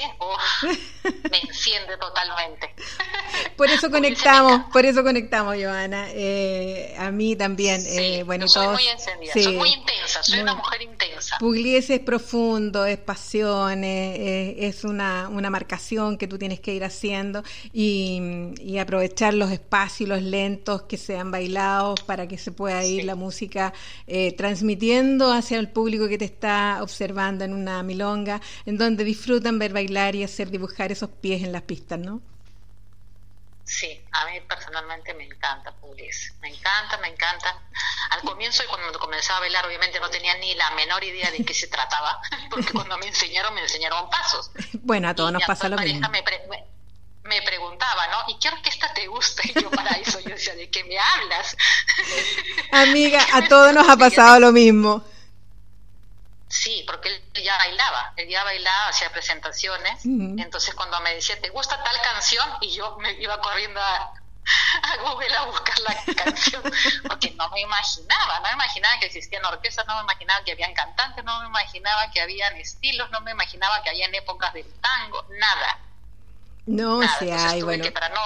[1.31, 2.75] me enciende totalmente.
[3.57, 6.09] Por eso conectamos, por eso conectamos, Joana.
[6.11, 7.83] Eh, a mí también.
[7.87, 11.37] eh, bueno, soy todos, muy encendida, soy muy intensa, soy una mujer intensa.
[11.39, 16.85] Pugliese es profundo, es pasión, es, es una, una, marcación que tú tienes que ir
[16.85, 17.43] haciendo
[17.73, 18.21] y,
[18.61, 23.07] y, aprovechar los espacios, los lentos que sean bailados para que se pueda ir sí.
[23.07, 23.73] la música
[24.07, 29.59] eh, transmitiendo hacia el público que te está observando en una milonga, en donde disfrutan
[29.59, 32.21] ver bailar y hacer dibujar esos pies en las pistas, ¿no?
[33.71, 37.57] Sí, a mí personalmente me encanta Pugliese, me encanta, me encanta.
[38.11, 41.55] Al comienzo, cuando comenzaba a bailar, obviamente no tenía ni la menor idea de qué
[41.55, 42.21] se trataba,
[42.51, 44.51] porque cuando me enseñaron, me enseñaron pasos.
[44.73, 46.09] Bueno, a todos y nos pasa lo mismo.
[46.09, 46.65] Me, pre me,
[47.23, 48.35] me, preguntaba, ¿no?
[48.35, 49.43] ¿Y qué orquesta te gusta?
[49.45, 51.57] Y yo para eso, yo decía, ¿de qué me hablas?
[52.73, 55.05] Amiga, a todos nos ha pasado lo mismo.
[56.51, 60.43] Sí, porque él ya bailaba, él ya bailaba, hacía presentaciones, uh -huh.
[60.43, 62.45] entonces cuando me decía, ¿te gusta tal canción?
[62.61, 64.13] Y yo me iba corriendo a,
[64.83, 66.61] a Google a buscar la canción,
[67.07, 70.75] porque no me imaginaba, no me imaginaba que existían orquestas, no me imaginaba que habían
[70.75, 75.25] cantantes, no me imaginaba que habían estilos, no me imaginaba que habían épocas del tango,
[75.39, 75.79] nada.
[76.67, 77.17] No, nada.
[77.21, 77.85] Entonces, hay, bueno.
[77.85, 78.21] Que para no,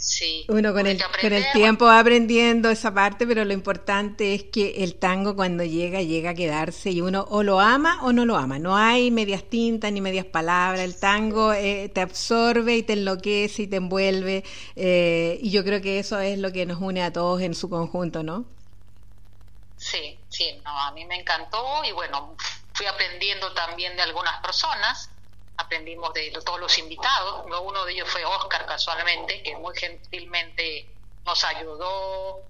[0.00, 4.44] Sí, Uno con el, con el tiempo va aprendiendo esa parte, pero lo importante es
[4.44, 8.24] que el tango cuando llega, llega a quedarse y uno o lo ama o no
[8.24, 8.58] lo ama.
[8.58, 10.80] No hay medias tintas ni medias palabras.
[10.80, 14.42] El tango eh, te absorbe y te enloquece y te envuelve.
[14.74, 17.68] Eh, y yo creo que eso es lo que nos une a todos en su
[17.68, 18.46] conjunto, ¿no?
[19.76, 22.36] Sí, sí, no, a mí me encantó y bueno,
[22.72, 25.10] fui aprendiendo también de algunas personas
[25.60, 27.44] aprendimos de todos los invitados.
[27.62, 30.88] Uno de ellos fue Oscar, casualmente, que muy gentilmente
[31.24, 32.40] nos ayudó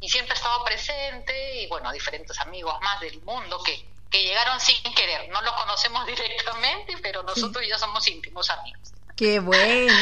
[0.00, 1.62] y siempre ha estado presente.
[1.62, 5.28] Y bueno, diferentes amigos más del mundo que, que llegaron sin querer.
[5.30, 7.70] No los conocemos directamente, pero nosotros sí.
[7.70, 8.92] ya somos íntimos amigos.
[9.16, 9.94] Qué bueno,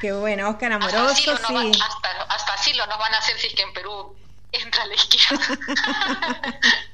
[0.00, 0.48] qué bueno.
[0.48, 1.80] Oscar Amoroso, hasta asilo, sí.
[1.82, 4.16] Hasta, hasta asilo nos van a hacer si es que en Perú
[4.50, 5.46] entra a la izquierda.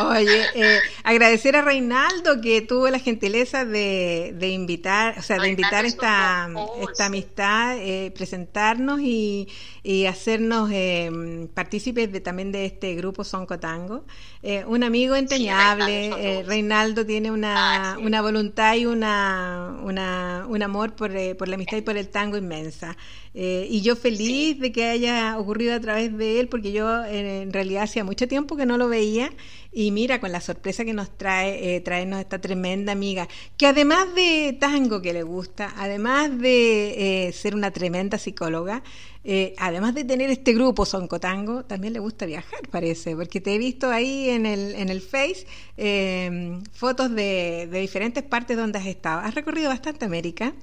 [0.00, 5.48] Oye, eh, agradecer a Reinaldo que tuvo la gentileza de, de invitar, o sea, de
[5.48, 6.48] invitar esta,
[6.82, 9.48] esta amistad, eh, presentarnos y,
[9.82, 14.04] y hacernos eh, partícipes de, también de este grupo Sonco Tango.
[14.42, 18.04] Eh, un amigo entrañable, eh, Reinaldo, tiene una, ah, sí.
[18.04, 22.36] una voluntad y una, una, un amor por, por la amistad y por el tango
[22.36, 22.96] inmensa.
[23.34, 24.60] Y yo feliz sí.
[24.60, 28.56] de que haya ocurrido a través de él, porque yo en realidad hacía mucho tiempo
[28.56, 29.30] que no lo veía
[29.70, 34.14] y mira, con la sorpresa que nos trae, eh, traernos esta tremenda amiga, que además
[34.14, 38.82] de tango que le gusta, además de eh, ser una tremenda psicóloga,
[39.24, 43.58] eh, además de tener este grupo Soncotango, también le gusta viajar, parece, porque te he
[43.58, 45.46] visto ahí en el, en el Face
[45.76, 49.20] eh, fotos de, de diferentes partes donde has estado.
[49.20, 50.54] Has recorrido bastante América.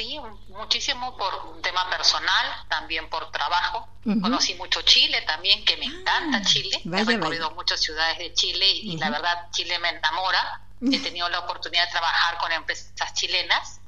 [0.00, 0.18] Sí,
[0.48, 3.86] muchísimo por un tema personal, también por trabajo.
[4.06, 4.20] Uh -huh.
[4.22, 6.80] Conocí mucho Chile también, que me encanta ah, Chile.
[6.84, 7.54] Vaya, He recorrido vaya.
[7.54, 9.00] muchas ciudades de Chile y, uh -huh.
[9.00, 10.62] la verdad Chile me enamora.
[10.90, 13.82] He tenido la oportunidad de trabajar con empresas chilenas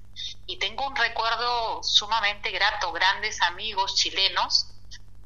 [0.47, 4.67] y tengo un recuerdo sumamente grato, grandes amigos chilenos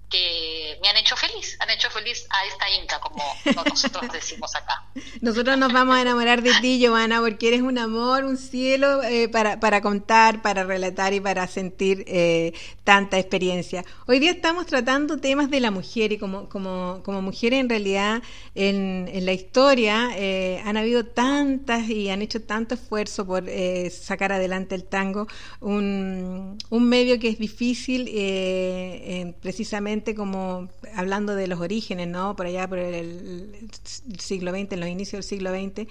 [0.08, 3.22] que me han hecho feliz, han hecho feliz a esta Inca, como
[3.68, 4.84] nosotros decimos acá.
[5.20, 9.28] Nosotros nos vamos a enamorar de ti, Giovanna, porque eres un amor, un cielo eh,
[9.28, 12.52] para, para contar, para relatar y para sentir eh,
[12.84, 13.84] tanta experiencia.
[14.06, 18.22] Hoy día estamos tratando temas de la mujer y como, como, como mujeres en realidad
[18.54, 23.90] en, en la historia eh, han habido tantas y han hecho tanto esfuerzo por eh,
[23.90, 25.26] sacar adelante el tango,
[25.60, 29.34] un, un medio que es difícil eh,
[30.14, 32.36] como hablando de los orígenes, ¿no?
[32.36, 33.70] Por allá por el,
[34.18, 35.88] siglo XX, en los inicios del siglo XX,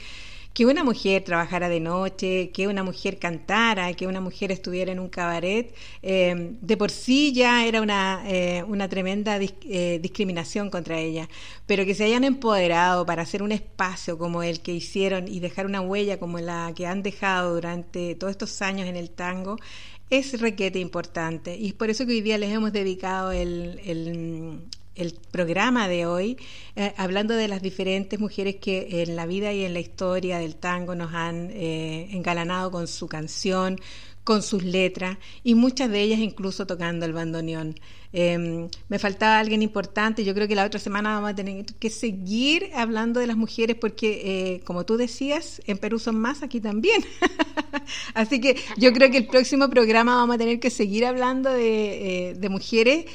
[0.55, 5.01] que una mujer trabajara de noche, que una mujer cantara, que una mujer estuviera en
[5.01, 10.97] un cabaret, eh, de por sí ya era una, eh, una tremenda eh, discriminación contra
[10.97, 11.27] ella,
[11.65, 15.65] pero que se hayan empoderado para hacer un espacio como el que hicieron y dejar
[15.65, 19.57] una huella como la que han dejado durante todos estos años en el tango,
[20.09, 21.55] es requete importante.
[21.57, 26.37] Y es por eso que hoy día les hemos dedicado el, el, programa de hoy
[26.77, 30.55] eh, hablando de las diferentes mujeres que en la vida y en la historia del
[30.55, 33.77] tango nos han eh, engalanado con su canción,
[34.25, 37.75] con sus letras y muchas de ellas incluso tocando el bandoneón.
[38.11, 41.89] Eh, me faltaba alguien importante, yo creo que la otra semana vamos a tener que
[41.89, 46.59] seguir hablando de las mujeres porque, eh, como tú decías, en Perú son más, aquí
[46.59, 47.01] también.
[48.13, 52.31] Así que yo creo que el próximo programa vamos a tener que seguir hablando de,
[52.31, 53.05] eh, mujeres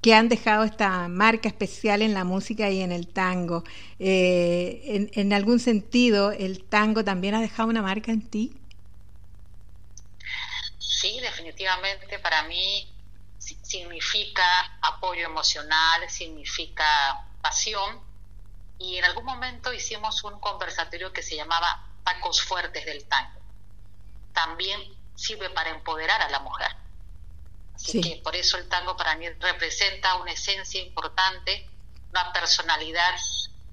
[0.00, 3.64] que han dejado esta marca especial en la música y en el tango.
[3.98, 8.52] Eh, en, algún sentido, ¿el tango también ha dejado una marca en ti?
[11.00, 12.92] Sí, definitivamente para mí
[13.38, 18.00] significa apoyo emocional, significa pasión.
[18.78, 23.40] Y en algún momento hicimos un conversatorio que se llamaba Tacos Fuertes del Tango.
[24.32, 24.80] También
[25.14, 26.76] sirve para empoderar a la mujer
[27.78, 31.70] Así que por eso el tango para mí representa una esencia importante,
[32.10, 33.14] una personalidad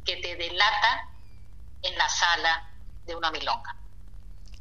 [0.05, 1.09] que te delata
[1.81, 2.69] en la sala
[3.05, 3.75] de una milonga.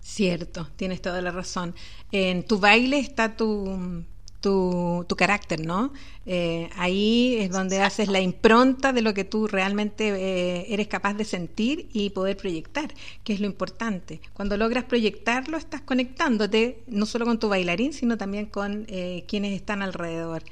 [0.05, 1.75] Cierto, tienes toda la razón.
[2.13, 4.05] En tu baile está tu,
[4.43, 5.95] tu, tu carácter, ¿no?
[6.27, 11.15] Eh, ahí es donde haces la impronta de lo que tú realmente eh, eres capaz
[11.15, 12.93] de sentir y poder proyectar,
[13.25, 14.21] que es lo importante.
[14.35, 19.55] Cuando logras proyectarlo, estás conectándote no solo con tu bailarín, sino también con eh, quienes
[19.55, 20.43] están alrededor.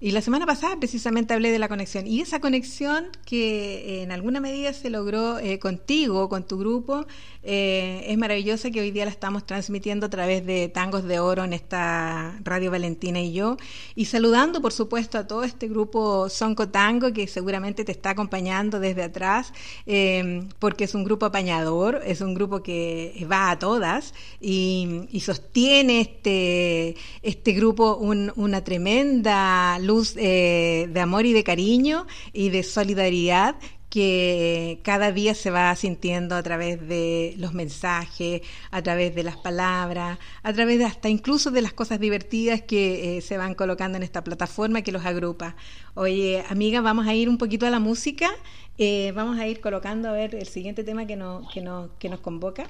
[0.00, 2.06] Y la semana pasada precisamente hablé de la conexión.
[2.06, 7.04] Y esa conexión que en alguna medida se logró eh, contigo, con tu grupo,
[7.42, 11.42] eh, es maravillosa que hoy día la estamos transmitiendo a través de Tangos de Oro
[11.42, 13.56] en esta Radio Valentina y yo.
[13.96, 18.78] Y saludando, por supuesto, a todo este grupo Sonco Tango que seguramente te está acompañando
[18.78, 19.52] desde atrás,
[19.86, 26.00] eh, porque es un grupo apañador, es un grupo que va a todas y, sostiene
[26.00, 33.56] este, este grupo una tremenda luz eh, de amor y de cariño y de solidaridad
[33.88, 39.36] que cada día se va sintiendo a través de los mensajes, a través de las
[39.38, 43.96] palabras, a través de hasta incluso de las cosas divertidas que eh, se van colocando
[43.96, 45.56] en esta plataforma que los agrupa.
[45.94, 48.28] Oye, amiga, vamos a ir un poquito a la música,
[48.76, 52.10] eh, vamos a ir colocando a ver el siguiente tema que, nos, que, nos, que
[52.10, 52.66] nos convoca.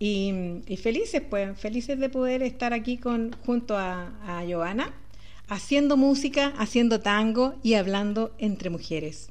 [0.00, 0.32] Y,
[0.80, 4.94] felices, pues, felices de poder estar aquí con, junto a, a Joana
[5.48, 9.30] haciendo música, haciendo tango y hablando entre mujeres.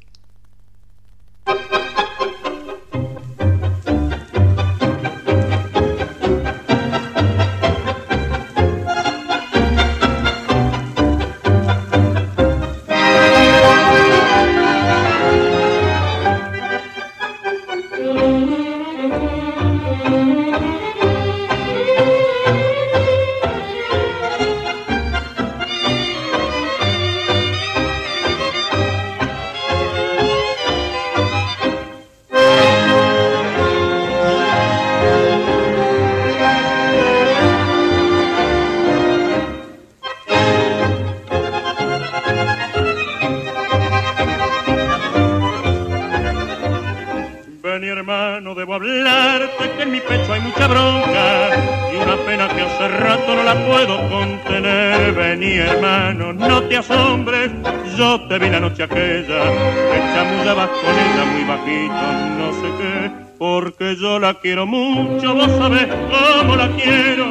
[64.47, 67.25] Quiero mucho, vos sabés cómo la quiero,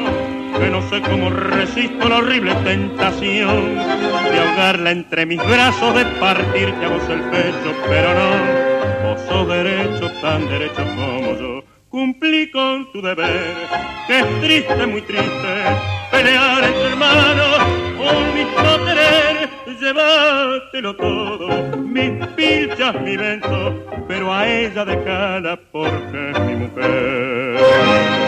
[0.60, 6.84] que no sé cómo resisto la horrible tentación de ahogarla entre mis brazos, de partirte
[6.84, 11.64] a vos el pecho, pero no, vos sos derecho, tan derecho como yo.
[11.88, 13.66] Cumplí con tu deber,
[14.06, 15.64] que es triste, muy triste,
[16.10, 19.48] pelear entre hermanos, un mismo tener,
[19.80, 23.74] llévatelo todo, mis pilchas, mi vento,
[24.08, 28.25] pero a ella dejala porque es mi mujer.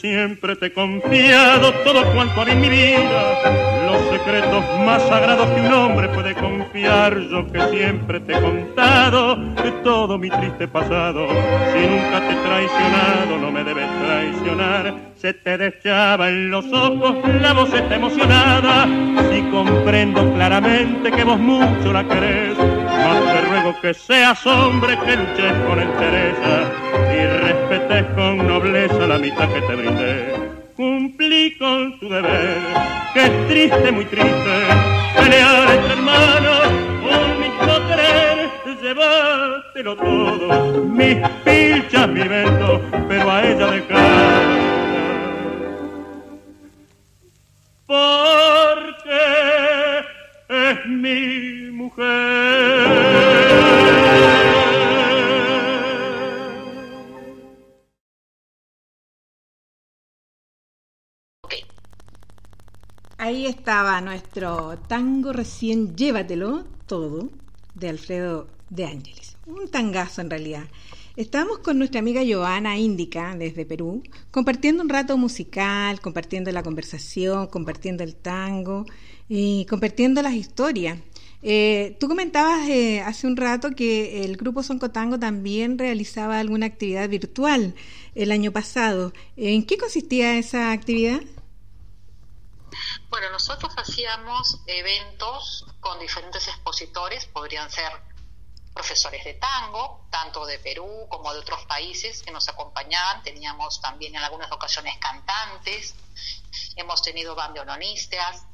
[0.00, 5.72] Siempre te he confiado todo cuanto en mi vida, los secretos más sagrados que un
[5.72, 11.86] hombre puede confiar, yo que siempre te he contado de todo mi triste pasado, si
[11.86, 17.52] nunca te he traicionado no me debes traicionar, se te deschaba en los ojos la
[17.52, 18.86] voz está emocionada,
[19.32, 25.16] si comprendo claramente que vos mucho la querés, más te ruego que seas hombre que
[25.16, 26.70] luches con entereza.
[27.12, 30.34] Y respetes con nobleza la mitad que te brindé.
[30.74, 32.56] Cumplí con tu deber,
[33.12, 34.54] que es triste, muy triste,
[35.16, 36.68] pelear entre hermanos,
[37.02, 38.48] un mismo querer,
[38.80, 44.68] llevártelo todo, mis pilchas, mi vento, pero a ella dejar.
[47.86, 49.18] Porque
[50.48, 53.47] es mi mujer.
[63.20, 67.28] Ahí estaba nuestro tango recién Llévatelo todo
[67.74, 69.36] de Alfredo de Ángeles.
[69.44, 70.62] Un tangazo en realidad.
[71.16, 77.48] Estamos con nuestra amiga Joana Índica desde Perú, compartiendo un rato musical, compartiendo la conversación,
[77.48, 78.86] compartiendo el tango
[79.28, 81.00] y compartiendo las historias.
[81.42, 87.08] Eh, tú comentabas eh, hace un rato que el grupo Soncotango también realizaba alguna actividad
[87.08, 87.74] virtual
[88.14, 89.12] el año pasado.
[89.36, 91.20] ¿En qué consistía esa actividad?
[93.10, 97.90] Bueno, nosotros hacíamos eventos con diferentes expositores, podrían ser
[98.74, 103.22] profesores de tango, tanto de Perú como de otros países que nos acompañaban.
[103.22, 105.94] Teníamos también en algunas ocasiones cantantes,
[106.76, 108.44] hemos tenido bandoneonistas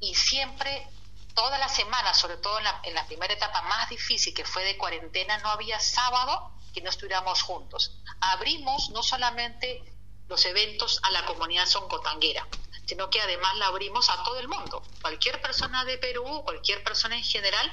[0.00, 0.88] y siempre,
[1.34, 4.64] toda la semana, sobre todo en la, en la primera etapa más difícil que fue
[4.64, 7.96] de cuarentena, no había sábado que no estuviéramos juntos.
[8.20, 9.84] Abrimos no solamente
[10.26, 12.46] los eventos a la comunidad soncotanguera,
[12.90, 14.82] sino que además la abrimos a todo el mundo.
[15.00, 17.70] Cualquier persona de Perú, cualquier persona en general,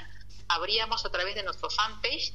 [0.48, 2.34] abríamos a través de nuestro fanpage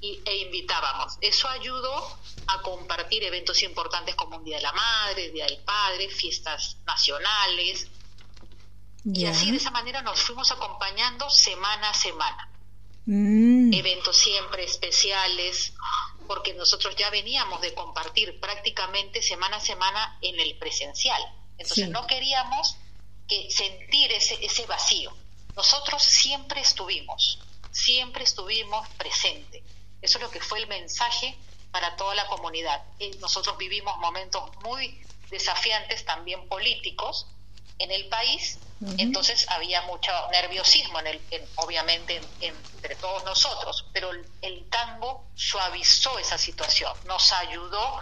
[0.00, 1.18] y, e invitábamos.
[1.20, 6.08] Eso ayudó a compartir eventos importantes como un Día de la Madre, Día del Padre,
[6.08, 7.88] fiestas nacionales.
[9.04, 12.48] Y así de esa manera nos fuimos acompañando semana a semana.
[13.04, 13.74] Mm.
[13.74, 15.74] Eventos siempre especiales,
[16.26, 21.22] porque nosotros ya veníamos de compartir prácticamente semana a semana en el presencial.
[21.62, 22.76] Entonces no queríamos
[23.28, 25.12] que sentir ese, ese vacío.
[25.54, 27.38] Nosotros siempre estuvimos,
[27.70, 29.62] siempre estuvimos presentes.
[30.00, 31.36] Eso es lo que fue el mensaje
[31.70, 32.82] para toda la comunidad.
[33.20, 37.26] nosotros vivimos momentos muy desafiantes, también políticos,
[37.78, 38.58] en el país,
[38.98, 41.20] entonces había mucho nerviosismo, en el,
[41.56, 48.00] obviamente, entre todos nosotros, pero el tango suavizó esa situación, nos ayudó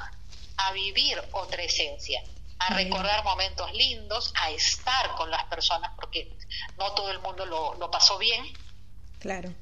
[0.57, 2.23] a vivir otra esencia
[2.61, 6.37] a recordar momentos lindos, a estar con las personas, porque
[6.77, 8.53] no todo el mundo lo, lo pasó bien.
[9.19, 9.53] Claro.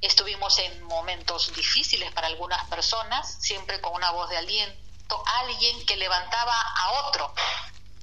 [0.00, 5.96] Estuvimos en momentos difíciles para algunas personas, siempre con una voz de aliento, alguien que
[5.96, 7.32] levantaba a otro.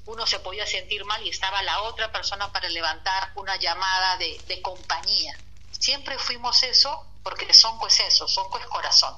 [0.05, 4.41] Uno se podía sentir mal y estaba la otra persona para levantar una llamada de,
[4.47, 5.37] de compañía.
[5.71, 9.15] Siempre fuimos eso porque Sonco es eso, Sonco es corazón.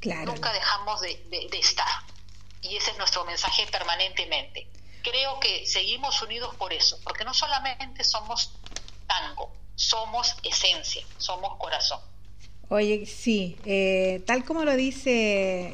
[0.00, 0.32] Claro.
[0.32, 1.86] Nunca dejamos de, de, de estar
[2.70, 4.68] y ese es nuestro mensaje permanentemente.
[5.02, 8.52] Creo que seguimos unidos por eso, porque no solamente somos
[9.06, 12.00] tango, somos esencia, somos corazón.
[12.68, 15.12] Oye, sí, eh, tal como lo dice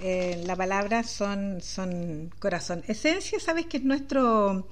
[0.03, 2.85] eh, la palabra, son, son corazón.
[2.87, 4.69] Esencia, sabes que es nuestro,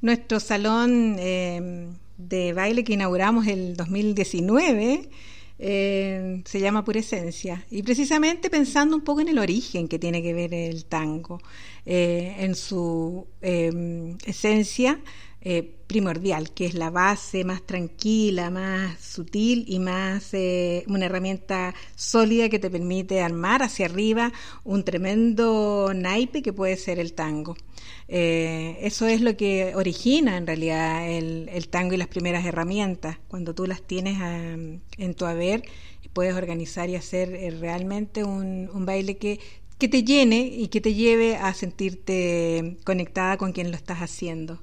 [0.00, 5.10] nuestro salón eh, de baile que inauguramos el 2019
[5.58, 7.64] eh, se llama Pura Esencia.
[7.70, 11.40] Y precisamente pensando un poco en el origen que tiene que ver el tango,
[11.84, 15.00] eh, en su em, esencia
[15.50, 20.32] eh, primordial, que es la base más tranquila, más sutil y más
[20.86, 24.30] una herramienta sólida que te permite armar hacia arriba
[24.64, 27.56] un tremendo naipe que puede ser el tango.
[28.08, 33.16] Eh, eso es lo que origina en realidad el, tango y las primeras herramientas.
[33.28, 34.18] Cuando tú las tienes
[34.98, 35.62] en tu haber,
[36.12, 39.40] puedes organizar y hacer eh, realmente un, baile que,
[39.78, 44.58] que te llene y que te lleve a sentirte conectada con quien lo estás haciendo.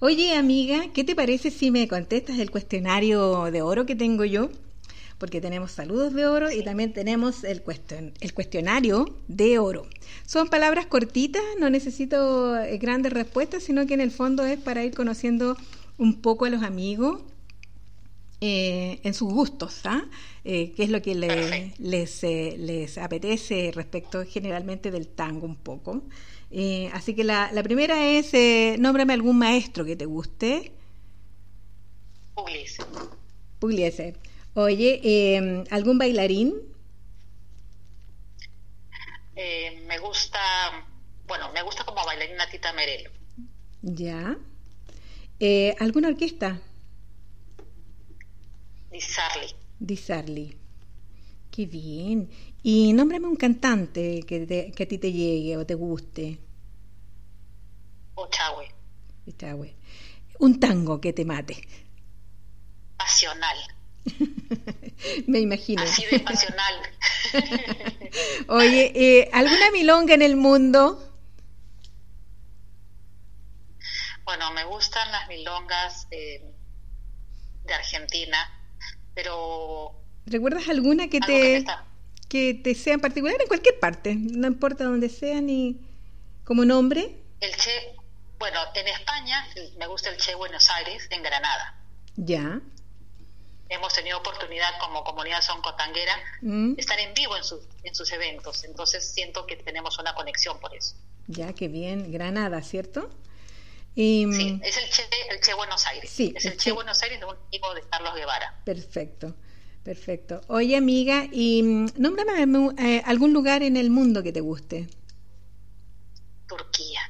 [0.00, 4.50] Oye, amiga, ¿qué te parece si me contestas el cuestionario de oro que tengo yo?
[5.18, 7.62] porque tenemos saludos de oro y también tenemos el,
[8.20, 9.86] el cuestionario de oro.
[10.26, 14.84] Son palabras cortitas, no necesito eh, grandes respuestas, sino que en el fondo es para
[14.84, 15.56] ir conociendo
[15.96, 17.22] un poco a los amigos
[18.40, 20.04] eh, en sus gustos, ¿ah?
[20.44, 26.02] Eh, qué es lo que les, les apetece respecto generalmente del tango un poco.
[26.92, 28.32] Así que la, la primera es,
[28.78, 30.72] nómbrame algún maestro que te guste.
[32.34, 32.82] Pugliese.
[33.58, 34.14] Pugliese.
[34.54, 36.54] Oye, eh, ¿algún bailarín?
[39.36, 40.38] Eh, me gusta,
[41.26, 43.10] bueno, me gusta como bailarina Tita Merelo.
[43.82, 44.36] Ya.
[45.40, 46.60] Eh, ¿Alguna orquesta?
[49.80, 50.56] Di Sarli.
[51.50, 52.30] Qué bien.
[52.66, 56.38] Y nómbrame un cantante que, que a ti te llegue o te guste.
[58.14, 58.74] Ochagüe.
[59.28, 59.74] Ochagüe.
[60.38, 61.62] Un tango que te mate.
[62.96, 63.58] Pasional.
[65.26, 65.82] Me imagino.
[65.82, 66.74] Así de pasional.
[68.48, 71.06] Oye, eh, ¿alguna milonga en el mundo?
[74.24, 76.40] Bueno, me gustan las milongas de
[77.68, 78.38] Argentina,
[79.14, 80.00] pero...
[80.24, 81.93] ¿Recuerdas alguna que te, que, te
[82.74, 84.14] sea en particular en cualquier parte?
[84.14, 85.80] No importa dónde sea ni
[86.44, 87.16] como nombre.
[87.40, 87.94] El Che,
[88.38, 89.46] Bueno, en España
[89.78, 91.80] me gusta el Che Buenos Aires, en Granada.
[92.16, 92.60] Ya.
[93.70, 96.74] Hemos tenido oportunidad como comunidad soncotanguera Mm.
[96.76, 100.74] estar en vivo en sus, en sus eventos, entonces siento que tenemos una conexión por
[100.74, 100.94] eso.
[101.28, 102.12] Ya, qué bien.
[102.12, 103.08] Granada, ¿cierto?
[103.94, 106.10] Y, Sí, mm, es el Che, el che Buenos Aires.
[106.10, 106.64] Sí, es el el, Che.
[106.64, 108.60] che Buenos Aires de un amigo de Carlos Guevara.
[108.64, 109.34] Perfecto,
[109.84, 110.40] perfecto.
[110.48, 114.88] Oye, amiga, y mm, nómbrame eh, algún lugar en el mundo que te guste.
[116.48, 117.00] Turquía,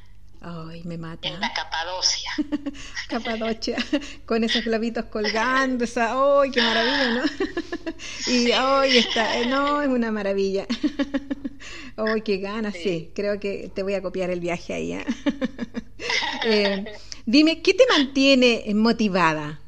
[0.41, 1.27] Ay, me mata.
[1.27, 2.31] en la Capadocia.
[3.09, 3.77] Capadocia,
[4.25, 7.23] con esos globitos colgando, esa, ¡ay, qué maravilla, ¿no?
[8.27, 10.67] y hoy está, eh, no, es una maravilla.
[11.97, 12.75] ¡Ay, qué ganas!
[12.75, 13.11] Sí.
[13.15, 14.93] creo que te voy a copiar el viaje ahí.
[14.93, 15.05] ¿eh?
[16.43, 16.85] Eh,
[17.25, 19.59] dime, ¿qué te mantiene motivada?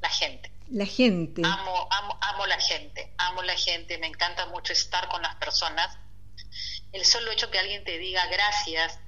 [0.00, 0.49] La gente.
[0.70, 1.42] La gente.
[1.44, 5.98] Amo, amo, amo la gente, amo la gente, me encanta mucho estar con las personas.
[6.92, 8.98] El solo hecho que alguien te diga gracias,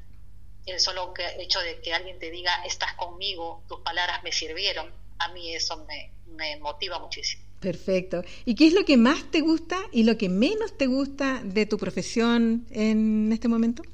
[0.67, 5.29] el solo hecho de que alguien te diga estás conmigo, tus palabras me sirvieron, a
[5.29, 7.45] mí eso me, me motiva muchísimo.
[7.61, 8.25] Perfecto.
[8.45, 11.65] ¿Y qué es lo que más te gusta y lo que menos te gusta de
[11.65, 13.85] tu profesión en este momento?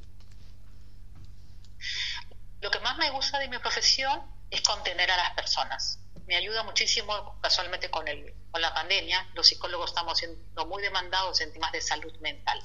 [2.62, 6.00] Lo que más me gusta de mi profesión es contener a las personas.
[6.28, 11.40] Me ayuda muchísimo, casualmente con, el, con la pandemia, los psicólogos estamos siendo muy demandados
[11.40, 12.60] en temas de salud mental.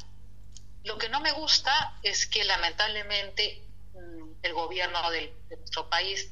[0.84, 6.30] Lo que no me gusta es que lamentablemente mm, el gobierno de nuestro país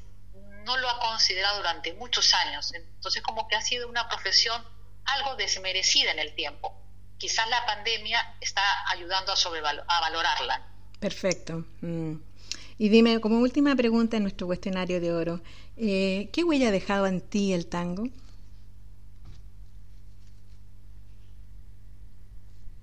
[0.66, 2.74] no lo ha considerado durante muchos años.
[2.74, 4.62] Entonces como que ha sido una profesión
[5.06, 6.78] algo desmerecida en el tiempo.
[7.16, 9.36] Quizás la pandemia está ayudando a,
[9.88, 10.66] a valorarla.
[11.00, 11.64] Perfecto.
[11.80, 12.16] Mm.
[12.78, 15.40] Y dime, como última pregunta en nuestro cuestionario de oro,
[15.76, 18.08] eh, ¿qué huella ha dejado en ti el tango?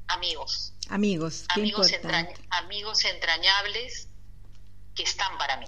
[0.07, 1.61] Amigos, Amigos, qué
[2.49, 4.07] amigos, entrañables
[4.95, 5.67] que están para mí.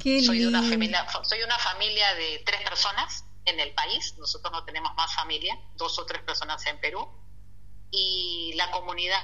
[0.00, 4.14] Qué Soy de una familia, soy una familia de tres personas en el país.
[4.18, 7.08] Nosotros no tenemos más familia, dos o tres personas en Perú.
[7.90, 9.18] Y la comunidad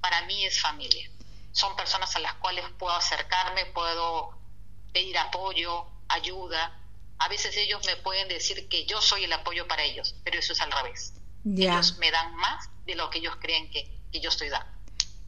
[0.00, 1.08] para mí es familia.
[1.52, 4.36] Son personas a las cuales puedo acercarme, puedo
[4.92, 6.80] pedir apoyo, ayuda.
[7.18, 10.52] A veces ellos me pueden decir que yo soy el apoyo para ellos, pero eso
[10.52, 11.14] es al revés.
[11.44, 11.74] Ya.
[11.74, 14.75] Ellos me dan más de lo que ellos creen que, que yo estoy dando.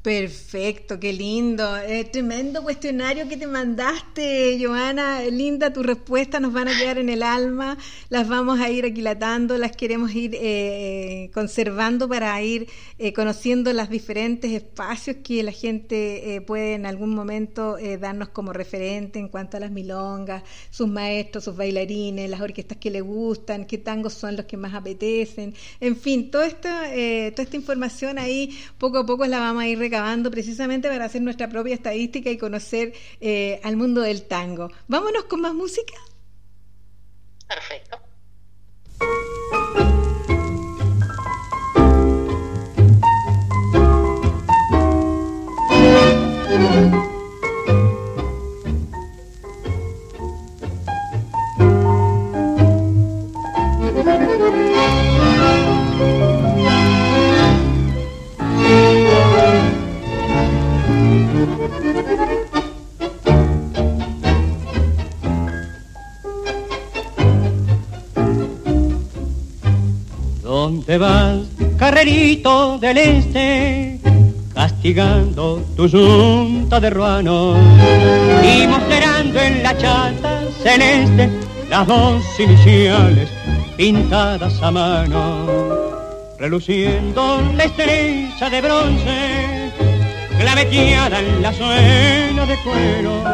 [0.00, 1.76] Perfecto, qué lindo.
[1.76, 5.22] Eh, tremendo cuestionario que te mandaste, Joana.
[5.24, 7.76] Linda tu respuesta, nos van a quedar en el alma.
[8.08, 12.68] Las vamos a ir aquilatando, las queremos ir eh, conservando para ir
[12.98, 18.28] eh, conociendo los diferentes espacios que la gente eh, puede en algún momento eh, darnos
[18.30, 23.00] como referente en cuanto a las milongas, sus maestros, sus bailarines, las orquestas que le
[23.00, 25.54] gustan, qué tangos son los que más apetecen.
[25.80, 29.66] En fin, toda esta, eh, toda esta información ahí poco a poco la vamos a
[29.68, 34.70] ir recabando precisamente para hacer nuestra propia estadística y conocer eh, al mundo del tango.
[34.86, 35.94] Vámonos con más música.
[37.48, 37.98] Perfecto.
[70.68, 71.38] ¿Dónde vas,
[71.78, 73.98] carrerito del este?
[74.52, 77.56] Castigando tu yunta de ruanos
[78.44, 81.30] y mostrando en la chata celeste
[81.70, 83.30] las dos iniciales
[83.78, 85.46] pintadas a mano,
[86.38, 89.72] reluciendo la estrella de bronce,
[90.38, 93.24] claveteada en la suela de cuero.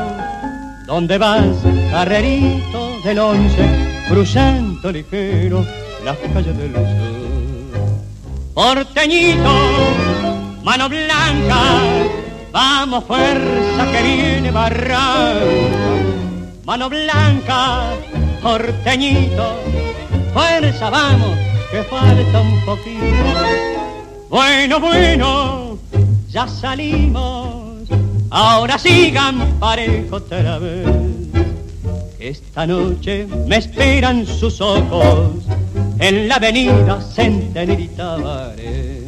[0.86, 1.56] ¿Dónde vas,
[1.90, 5.66] carrerito del once, cruzando ligero
[6.04, 7.13] las calles del sur?
[8.54, 9.52] Porteñito,
[10.62, 11.60] mano blanca,
[12.52, 15.98] vamos fuerza que viene barranco.
[16.64, 17.90] Mano blanca,
[18.40, 19.56] porteñito,
[20.32, 21.36] fuerza vamos,
[21.72, 23.24] que falta un poquito.
[24.30, 25.78] Bueno, bueno,
[26.30, 27.88] ya salimos,
[28.30, 30.86] ahora sigan parejo otra vez.
[32.20, 35.42] Esta noche me esperan sus ojos
[35.98, 39.04] en la avenida Centenario y Tabaré.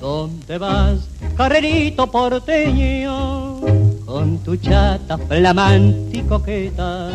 [0.00, 3.36] ¿Dónde vas, carrerito porteño?
[4.16, 7.10] con tu chata flamante y coqueta,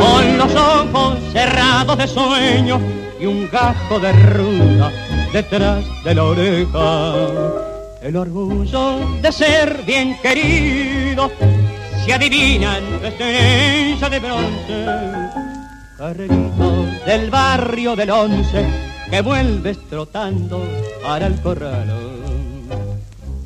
[0.00, 2.80] con los ojos cerrados de sueño
[3.20, 4.90] y un gajo de ruda
[5.32, 7.14] detrás de la oreja.
[8.02, 11.30] El orgullo de ser bien querido
[12.04, 14.86] se adivina en tu estrella de bronce.
[15.96, 18.66] Carrerito del barrio del once
[19.08, 20.66] que vuelves trotando
[21.02, 21.86] para el corral.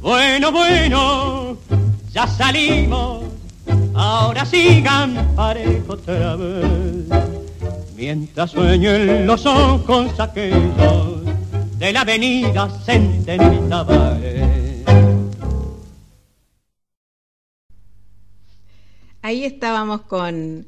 [0.01, 1.59] Bueno, bueno,
[2.13, 3.25] ya salimos,
[3.97, 7.07] ahora sigan parejo otra vez.
[7.97, 11.25] Mientras sueñen los ojos aquellos
[11.79, 13.87] de la avenida Centenita
[19.23, 20.67] Ahí estábamos con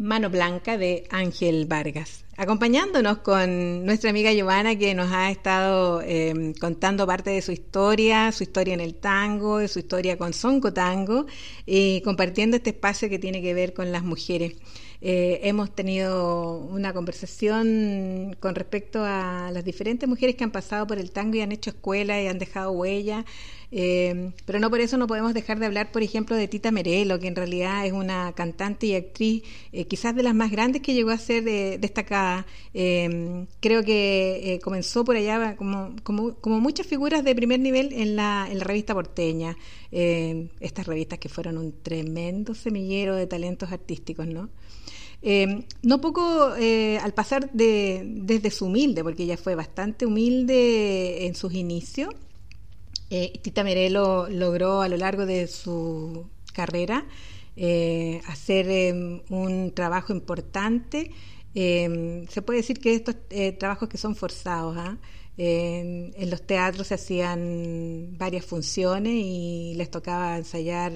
[0.00, 6.54] Mano Blanca de Ángel Vargas, acompañándonos con nuestra amiga Giovanna que nos ha estado eh,
[6.58, 11.26] contando parte de su historia, su historia en el tango, su historia con Sonco Tango
[11.66, 14.54] y compartiendo este espacio que tiene que ver con las mujeres.
[15.02, 20.98] Eh, hemos tenido una conversación con respecto a las diferentes mujeres que han pasado por
[20.98, 23.24] el tango y han hecho escuela y han dejado huella.
[23.72, 27.18] Eh, pero no por eso no podemos dejar de hablar, por ejemplo, de Tita Merelo,
[27.20, 30.92] que en realidad es una cantante y actriz eh, quizás de las más grandes que
[30.92, 31.44] llegó a ser
[31.80, 32.46] destacada.
[32.72, 38.48] creo que comenzó por allá como, como, como, muchas figuras de primer nivel en la,
[38.50, 39.56] en la revista porteña.
[39.90, 44.50] estas revistas que fueron un tremendo semillero de talentos artísticos, ¿no?
[45.22, 51.26] Eh, no poco eh, al pasar de, desde su humilde, porque ella fue bastante humilde
[51.26, 52.14] en sus inicios,
[53.10, 57.06] eh, Tita Merelo logró a lo largo de su carrera
[58.26, 58.94] hacer
[59.28, 61.10] un trabajo importante.
[61.52, 63.16] se puede decir que estos
[63.58, 64.96] trabajos que son forzados, ¿ah?
[65.36, 70.92] en, en, los teatros se hacían varias funciones y les tocaba ensayar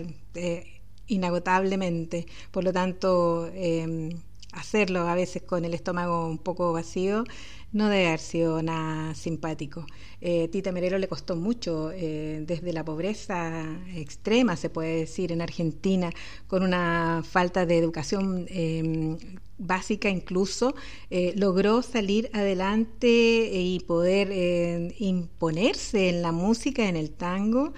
[1.06, 2.26] inagotablemente.
[2.50, 4.10] Por lo tanto, em,
[4.52, 7.24] hacerlo a veces con el estómago un poco vacío
[7.72, 9.84] no debe haber sido nada simpático.
[10.20, 13.64] Eh, Tita Merelo le costó mucho, eh, desde la pobreza
[13.94, 16.10] extrema, se puede decir, en Argentina,
[16.46, 19.18] con una falta de educación em,
[19.58, 20.74] básica incluso,
[21.10, 27.72] eh, logró salir adelante y poder imponerse en la música, en el tango,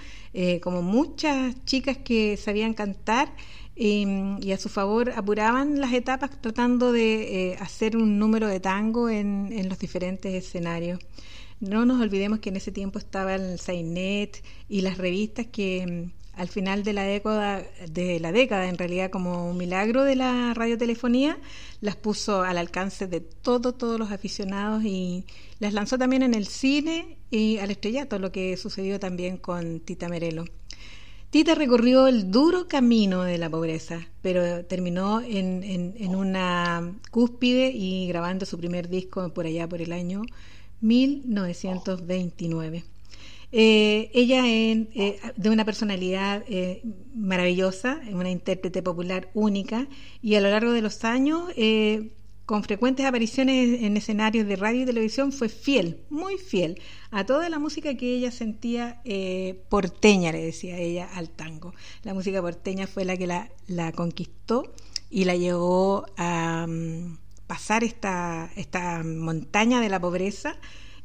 [0.62, 3.32] como muchas chicas que sabían cantar
[3.76, 9.10] y, a su favor apuraban las etapas tratando de eh, hacer un número de tango
[9.10, 10.98] en, en, los diferentes escenarios.
[11.60, 16.48] No nos olvidemos que en ese tiempo estaba el Sainet y las revistas que al
[16.48, 21.38] final de la década, de la década en realidad como un milagro de la radiotelefonía,
[21.80, 25.24] las puso al alcance de todos, todos los aficionados y
[25.58, 30.08] las lanzó también en el cine y al estrellato, lo que sucedió también con Tita
[30.08, 30.44] Merelo.
[31.30, 38.06] Tita recorrió el duro camino de la pobreza, pero terminó en, en, una cúspide y
[38.08, 40.22] grabando su primer disco por allá por el año
[40.82, 42.84] 1929.
[43.58, 46.82] Eh, ella es eh, de una personalidad eh,
[47.14, 49.88] maravillosa, una intérprete popular única
[50.20, 51.54] y a lo largo de los años
[52.44, 57.48] con frecuentes apariciones en escenarios de radio y televisión, fue fiel, muy fiel a toda
[57.48, 61.72] la música que ella sentía eh, porteña, le decía ella, al tango.
[62.02, 64.70] La música porteña fue la que la, la conquistó
[65.08, 67.16] y la llevó a mm,
[67.46, 70.56] pasar esta, esta montaña de la pobreza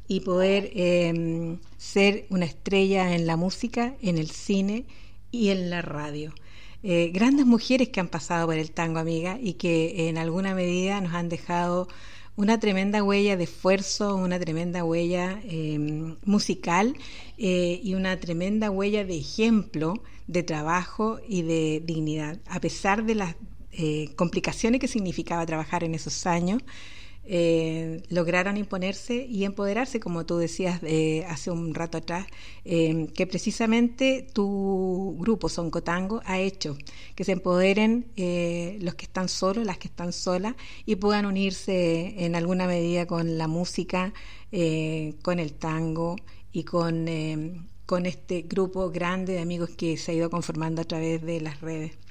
[0.08, 4.84] y poder em, ser una estrella en la música, en el cine
[5.30, 6.34] y en la radio.
[6.82, 11.00] Eh, grandes mujeres que han pasado por el tango, amiga, y que en alguna medida
[11.00, 11.88] nos han dejado
[12.34, 16.96] una tremenda huella de esfuerzo, una tremenda huella em, musical
[17.38, 22.40] eh, y una tremenda huella de ejemplo de trabajo y de dignidad.
[22.46, 23.36] A pesar de las
[23.72, 26.62] eh, complicaciones que significaba trabajar en esos años,
[27.24, 32.26] eh, lograron imponerse y empoderarse, como tú decías eh, hace un rato atrás,
[32.64, 36.76] eh, que precisamente tu grupo Soncotango ha hecho
[37.14, 38.06] que se empoderen
[38.80, 40.54] los que están solos, las que están solas
[40.84, 44.12] y puedan unirse en alguna medida con la música,
[45.22, 46.16] con el tango
[46.52, 47.06] y con,
[47.86, 51.60] con este grupo grande de amigos que se ha ido conformando a través de las
[51.60, 52.01] redes.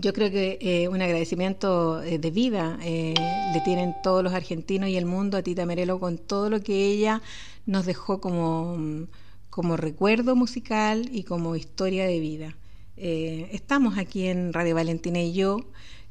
[0.00, 3.12] Yo creo que eh, un agradecimiento eh, de vida eh,
[3.52, 6.86] le tienen todos los argentinos y el mundo a Tita Merelo con todo lo que
[6.86, 7.20] ella
[7.66, 8.78] nos dejó como,
[9.50, 12.56] como recuerdo musical y como historia de vida.
[12.96, 15.58] estamos aquí en Radio Valentina y yo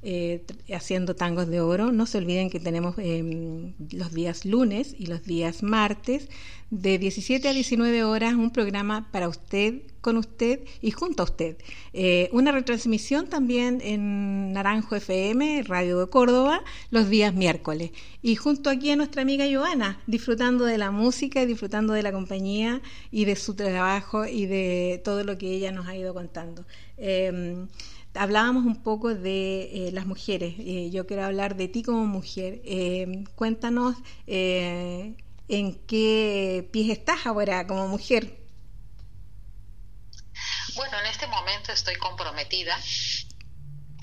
[0.01, 1.91] eh, haciendo tangos de oro.
[1.91, 6.29] No se olviden que tenemos em, los días lunes y los días martes
[6.69, 11.57] de 17 a 19 horas un programa para usted, con usted y junto a usted.
[11.91, 17.91] Eh, una retransmisión también en Naranjo FM, Radio de Córdoba, los días miércoles.
[18.21, 22.11] Y junto aquí a nuestra amiga Joana, disfrutando de la música y disfrutando de la
[22.11, 22.81] compañía
[23.11, 26.65] y de su trabajo y de todo lo que ella nos ha ido contando.
[28.15, 30.55] Hablábamos un poco de eh, las mujeres.
[30.59, 32.61] Eh, yo quiero hablar de ti como mujer.
[32.65, 33.95] Eh, cuéntanos
[34.27, 35.15] en
[35.87, 38.37] qué pies estás ahora como mujer.
[40.75, 42.77] Bueno, en este momento estoy comprometida.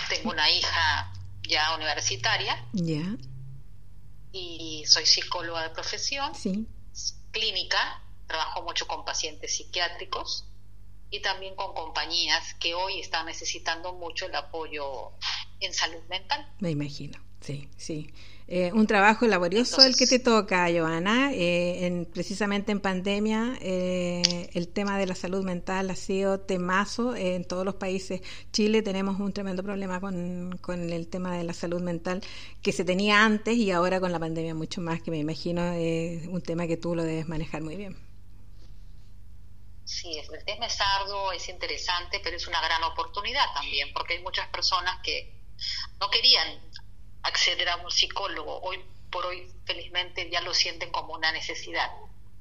[0.09, 1.13] Tengo una hija
[1.49, 2.65] ya universitaria.
[2.73, 3.17] Ya.
[4.33, 6.35] Y soy psicóloga de profesión.
[6.35, 6.67] Sí.
[7.31, 8.03] Clínica.
[8.27, 10.46] Trabajo mucho con pacientes psiquiátricos
[11.11, 15.13] y también con compañías que hoy están necesitando mucho el apoyo
[15.61, 16.53] en salud mental.
[16.61, 18.13] Me imagino, sí, sí.
[18.49, 21.33] Eh, un trabajo laborioso el que te toca, Joana.
[21.33, 27.17] Eh, en, precisamente en pandemia, eh, el tema de la salud mental ha sido temazo
[27.17, 28.21] en todos los países.
[28.53, 32.23] Chile tenemos un tremendo problema con, con el tema de la salud mental
[32.63, 36.29] que se tenía antes y ahora con la pandemia mucho más, que me imagino es
[36.29, 38.06] un tema que tú lo debes manejar muy bien.
[39.87, 44.23] Sí, el tema es arduo, es interesante, pero es una gran oportunidad también, porque hay
[44.23, 45.33] muchas personas que
[46.01, 46.61] no querían
[47.23, 48.61] acceder a un psicólogo.
[48.63, 51.89] Hoy por hoy, felizmente, ya lo sienten como una necesidad.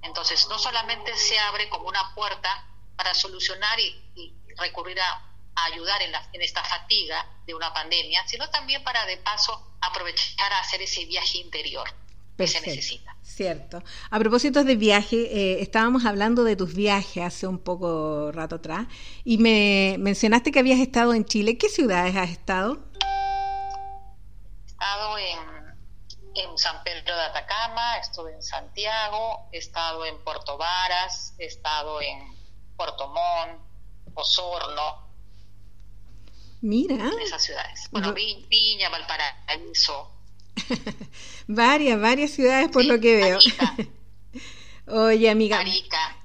[0.01, 6.13] Entonces, no solamente se abre como una puerta para solucionar y, recurrir a, ayudar en,
[6.33, 11.05] en esta fatiga de una pandemia, sino también para, de paso, aprovechar a hacer ese
[11.05, 11.87] viaje interior
[12.37, 13.14] que se necesita.
[13.35, 13.83] Cierto.
[14.11, 18.87] A propósito de viaje, eh, estábamos hablando de tus viajes hace un poco rato atrás
[19.25, 21.57] y me mencionaste que habías estado en Chile.
[21.57, 22.79] ¿Qué ciudades has estado?
[24.63, 25.39] He estado en,
[26.35, 31.99] en San Pedro de Atacama, estuve en Santiago, he estado en Puerto Varas, he estado
[31.99, 32.33] en
[32.77, 33.59] Puerto Montt,
[34.13, 35.09] Osorno.
[36.61, 36.95] Mira.
[36.95, 37.89] En esas ciudades.
[37.91, 40.14] Bueno, Viña, Valparaíso,
[41.47, 43.39] varias, varias ciudades por lo que veo.
[44.87, 45.63] Oye, amiga.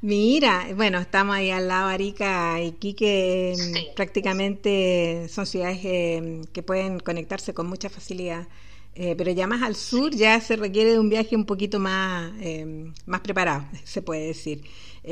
[0.02, 6.62] Mira, bueno, estamos ahí al lado Arica y Quique, em, prácticamente son ciudades em, que
[6.62, 8.46] pueden conectarse con mucha facilidad.
[8.94, 12.32] Eh, pero ya más al sur ya se requiere de un viaje un poquito más,
[12.40, 14.62] em, más preparado, se puede decir.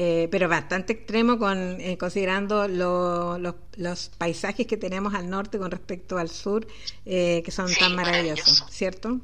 [0.01, 6.19] Eh, pero bastante extremo con eh, considerando los paisajes que tenemos al norte con respecto
[6.19, 6.69] al sur,
[7.05, 9.19] que son tan maravillosos, ¿cierto?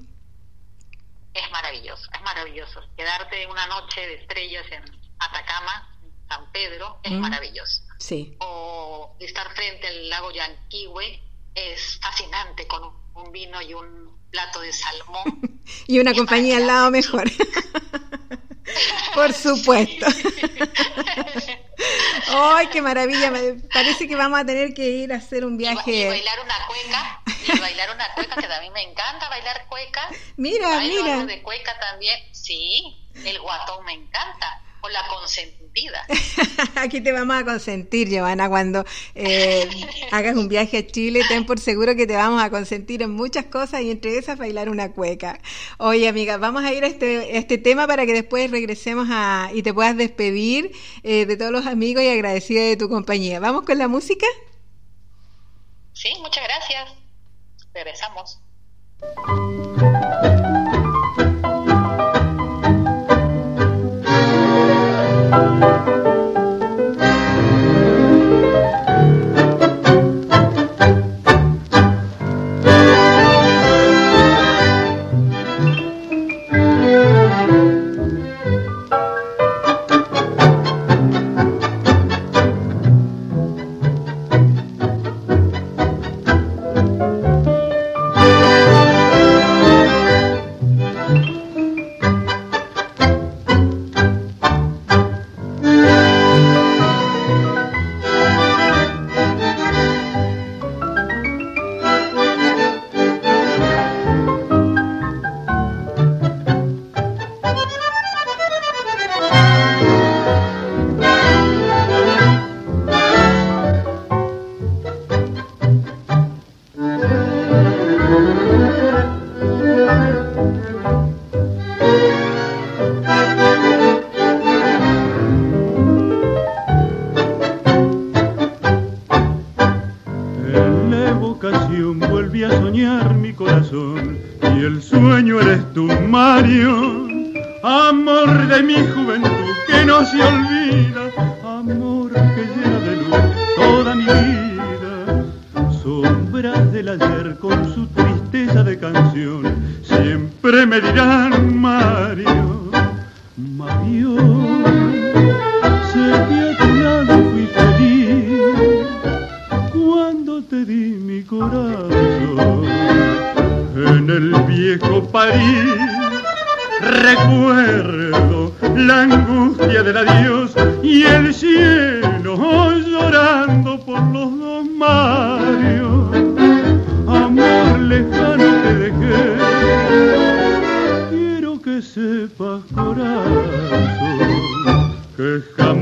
[1.32, 2.80] Es maravilloso, es maravilloso.
[2.96, 4.82] Quedarte una noche de estrellas en
[5.20, 5.96] Atacama,
[6.28, 7.82] San Pedro, es maravilloso.
[8.00, 8.36] Sí.
[8.40, 11.22] O estar frente al lago Yanquihue
[11.54, 12.82] es fascinante con
[13.14, 15.60] un vino y un plato de salmón.
[15.86, 17.30] y una compañía al lado mejor.
[19.14, 20.06] Por supuesto.
[22.28, 23.30] ¡Ay, qué maravilla!
[23.30, 25.92] Me parece que vamos a tener que ir a hacer un viaje.
[25.92, 30.08] Y, bailar una cueca, y bailar una cueca, que mí me encanta bailar cueca.
[30.36, 31.24] Mira, mira.
[31.26, 33.06] de cueca también, sí.
[33.24, 36.06] El guatón me encanta o la consentida.
[36.76, 38.84] Aquí te vamos a consentir, Giovanna, cuando
[39.14, 39.66] eh,
[40.12, 43.46] hagas un viaje a Chile, ten por seguro que te vamos a consentir en muchas
[43.46, 45.40] cosas y entre esas bailar una cueca.
[45.78, 49.62] Oye, amiga, vamos a ir a este, este tema para que después regresemos a, y
[49.62, 50.70] te puedas despedir
[51.02, 53.40] eh, de todos los amigos y agradecida de tu compañía.
[53.40, 54.26] ¿Vamos con la música?
[55.94, 56.92] Sí, muchas gracias.
[57.72, 58.38] Regresamos.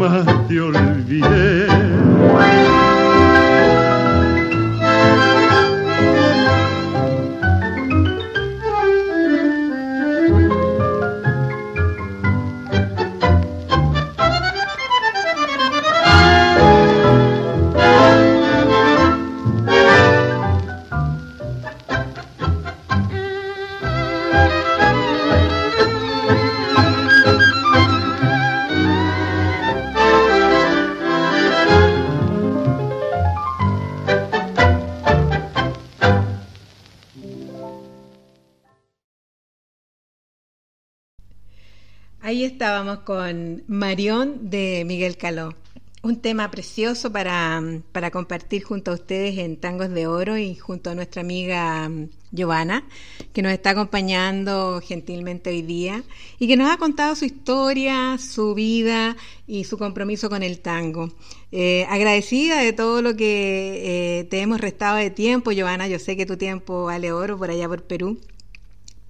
[0.03, 1.42] Jamás te olvidé.
[43.05, 45.55] Con Marión de Miguel Caló.
[46.03, 47.63] Un tema precioso para,
[47.93, 52.09] para, compartir junto a ustedes en Tangos de Oro y junto a nuestra amiga mm,
[52.33, 52.85] Giovanna,
[53.33, 56.03] que nos está acompañando gentilmente hoy día
[56.41, 59.17] y que nos ha contado su historia, su vida
[59.47, 61.13] y su compromiso con el tango.
[61.53, 65.87] Eh, agradecida de todo lo que eh, te hemos restado de tiempo, Giovanna.
[65.87, 68.19] Yo sé que tu tiempo vale oro por allá por Perú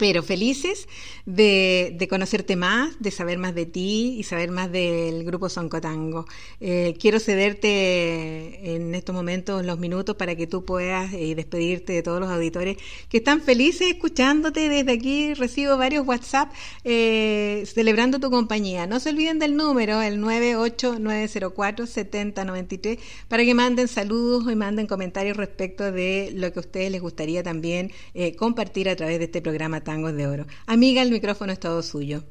[0.03, 0.89] pero felices
[1.27, 6.27] de, conocerte más, de saber más de ti y saber más del grupo Soncotango.
[6.59, 12.03] Eh, quiero cederte en estos momentos los minutos para que tú puedas eh, despedirte de
[12.03, 14.69] todos los auditores que están felices escuchándote.
[14.69, 16.53] Desde aquí recibo varios WhatsApp
[16.83, 18.89] eh, celebrando tu compañía.
[18.89, 22.99] No se olviden del número, el 989047093,
[23.29, 27.45] para que manden saludos y manden comentarios respecto de lo que a ustedes les gustaría
[27.45, 29.81] también eh, compartir a través de este programa
[30.67, 32.25] Amiga, el micrófono es todo suyo.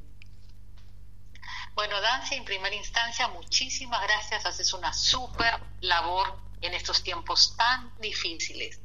[1.73, 4.45] Bueno, Dancia, en primera instancia, muchísimas gracias.
[4.45, 8.79] Haces una súper labor en estos tiempos tan difíciles.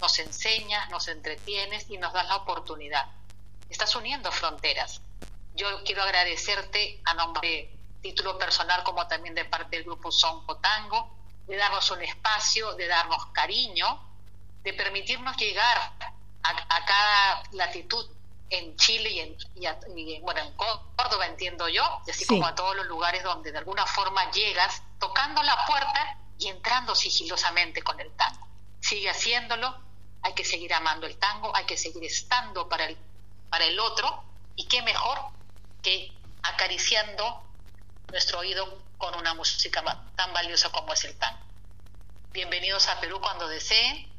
[0.00, 3.06] Nos enseñas, nos entretienes y nos das la oportunidad.
[3.70, 5.00] Estás uniendo fronteras.
[5.54, 10.58] Yo quiero agradecerte a nombre de título personal como también de parte del grupo Sonco
[10.58, 14.00] Tango, de darnos un espacio, de darnos cariño,
[14.62, 15.92] de permitirnos llegar
[16.44, 18.06] a, a cada latitud
[18.50, 19.36] en Chile y en,
[19.96, 22.26] y, bueno, en Córdoba, entiendo yo, y así sí.
[22.26, 26.94] como a todos los lugares donde de alguna forma llegas tocando la puerta y entrando
[26.94, 28.46] sigilosamente con el tango.
[28.80, 29.76] Sigue haciéndolo,
[30.22, 32.96] hay que seguir amando el tango, hay que seguir estando para el,
[33.50, 34.22] para el otro,
[34.56, 35.18] y qué mejor
[35.82, 36.12] que
[36.42, 37.42] acariciando
[38.10, 39.82] nuestro oído con una música
[40.14, 41.40] tan valiosa como es el tango.
[42.32, 44.13] Bienvenidos a Perú cuando deseen,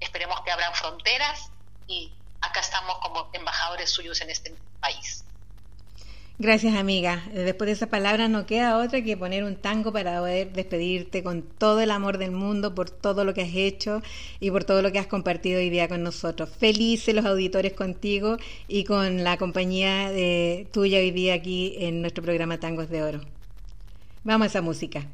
[0.00, 1.50] esperemos que abran fronteras
[1.86, 5.24] y acá estamos como embajadores suyos en este país.
[6.42, 7.22] Gracias, amiga.
[7.34, 11.42] Después de esa palabra no queda otra que poner un tango para poder despedirte con
[11.42, 14.00] todo el amor del mundo por todo lo que has hecho
[14.40, 16.48] y por todo lo que has compartido hoy día con nosotros.
[16.48, 22.24] Felices los auditores contigo y con la compañía de tuya hoy día aquí en nuestro
[22.24, 23.20] programa Tangos de Oro.
[24.24, 25.06] Vamos a esa música.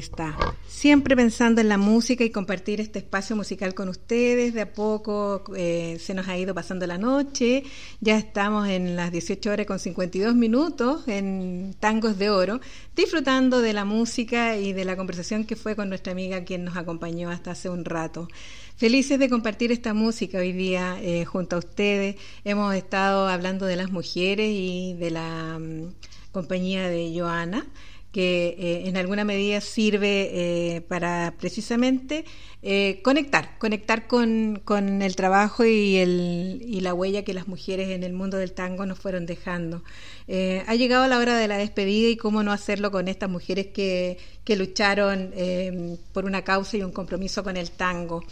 [0.00, 0.34] Podestá.
[0.66, 4.54] Siempre pensando en la música y compartir este espacio musical con ustedes.
[4.54, 7.64] De a poco eh, se nos ha ido pasando la noche.
[8.00, 12.60] Ya estamos en las 18 horas con 52 minutos en Tangos de Oro,
[12.96, 16.78] disfrutando de la música y de la conversación que fue con nuestra amiga quien nos
[16.78, 18.26] acompañó hasta hace un rato.
[18.76, 22.16] Felices de compartir esta música hoy día eh, junto a ustedes.
[22.44, 25.92] Hemos estado hablando de las mujeres y de la mm,
[26.32, 27.66] compañía de Joana
[28.12, 32.24] que eh, en alguna medida sirve eh, para precisamente
[32.62, 37.90] eh, conectar, conectar con, con, el trabajo y, el, y la huella que las mujeres
[37.90, 39.82] en el mundo del tango nos fueron dejando.
[40.28, 44.18] ha llegado la hora de la despedida y cómo no hacerlo con estas mujeres que,
[44.44, 45.32] que lucharon
[46.12, 48.24] por una causa y un compromiso con el tango.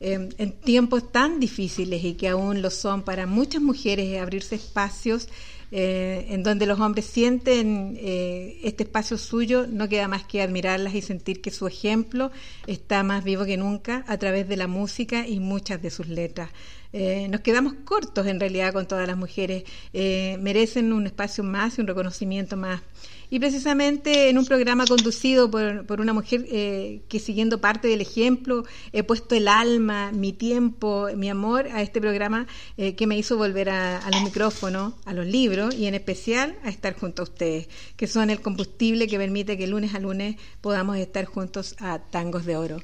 [0.00, 5.28] en tiempos tan difíciles y que aún lo son para muchas mujeres abrirse espacios
[5.72, 10.94] eh, en donde los hombres sienten eh, este espacio suyo, no queda más que admirarlas
[10.94, 12.30] y sentir que su ejemplo
[12.66, 16.50] está más vivo que nunca a través de la música y muchas de sus letras.
[16.98, 21.82] Eh, nos quedamos cortos en realidad con todas las mujeres, merecen un espacio más y
[21.82, 22.80] un reconocimiento más
[23.30, 28.64] y precisamente en un programa conducido por, una mujer eh, que siguiendo parte del ejemplo,
[28.92, 32.46] he puesto el alma, mi tiempo, mi amor a este programa
[32.76, 36.56] eh, que me hizo volver a, a, los micrófonos, a los libros y en especial
[36.62, 40.36] a estar junto a ustedes, que son el combustible que permite que lunes a lunes
[40.60, 42.80] podamos estar juntos a tangos de oro.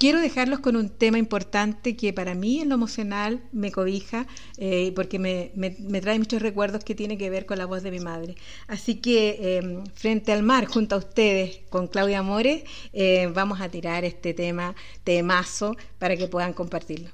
[0.00, 4.92] Quiero dejarlos con un tema importante que para mí en lo emocional me cobija eh,
[4.96, 8.34] porque me, trae muchos recuerdos que tiene que ver con la voz de mi madre.
[8.66, 12.64] Así que em, frente al mar, junto a ustedes, con Claudia Amores,
[12.94, 14.74] eh, vamos a tirar este tema
[15.04, 17.10] temazo para que puedan compartirlo.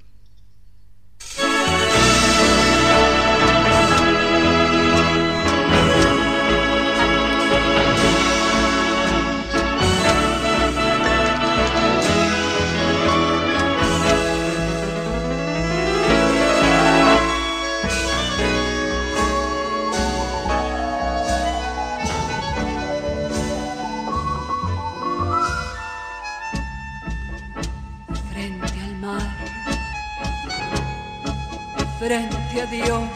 [31.99, 33.09] Frente a Dios,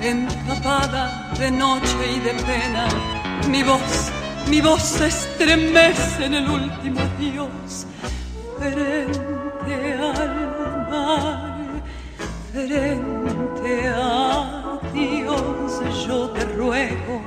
[0.00, 2.86] empapada de noche y de pena,
[3.48, 4.10] mi voz,
[4.48, 7.86] mi voz se estremece en el último adiós,
[8.58, 11.58] frente al mar,
[12.52, 17.22] frente a Dios, yo te ruego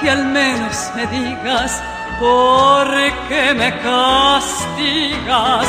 [0.00, 1.82] que al menos me digas
[2.20, 2.86] por
[3.28, 5.66] qué me castigas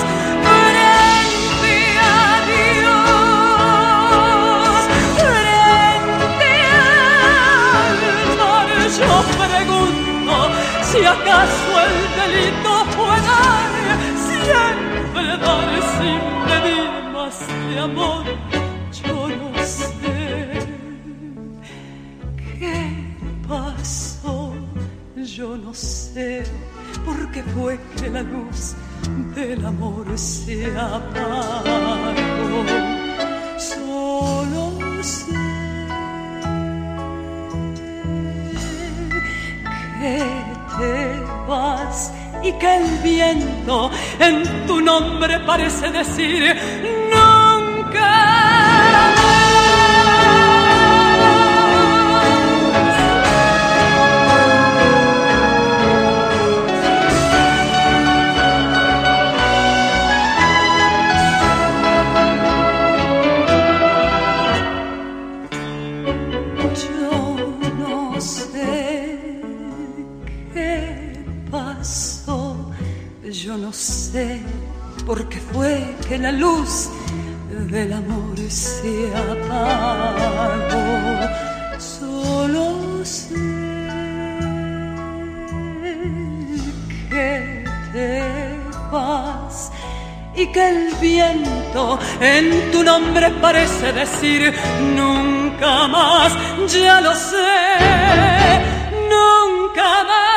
[10.98, 13.70] si acaso el delito fue dar,
[14.28, 17.36] siempre dar sin pedir más
[17.70, 18.24] de amor.
[19.04, 19.88] Yo no sé
[22.60, 22.76] qué
[23.48, 24.54] pasó,
[25.16, 26.44] yo no sé
[27.06, 28.76] por qué fue que la luz
[29.36, 31.66] del amor se apagó.
[33.58, 35.32] Solo sé
[40.00, 42.12] que te vas
[42.44, 43.90] y que el viento
[44.20, 46.56] en tu nombre parece decir
[47.12, 49.17] nunca.
[75.06, 76.90] Porque fue que la luz
[77.50, 80.78] del amor se apagó.
[81.78, 83.36] Solo sé
[87.10, 88.56] que te
[88.92, 89.72] vas
[90.36, 94.54] y que el viento en tu nombre parece decir
[94.96, 96.34] nunca más,
[96.68, 97.54] ya lo sé,
[99.10, 100.37] nunca más.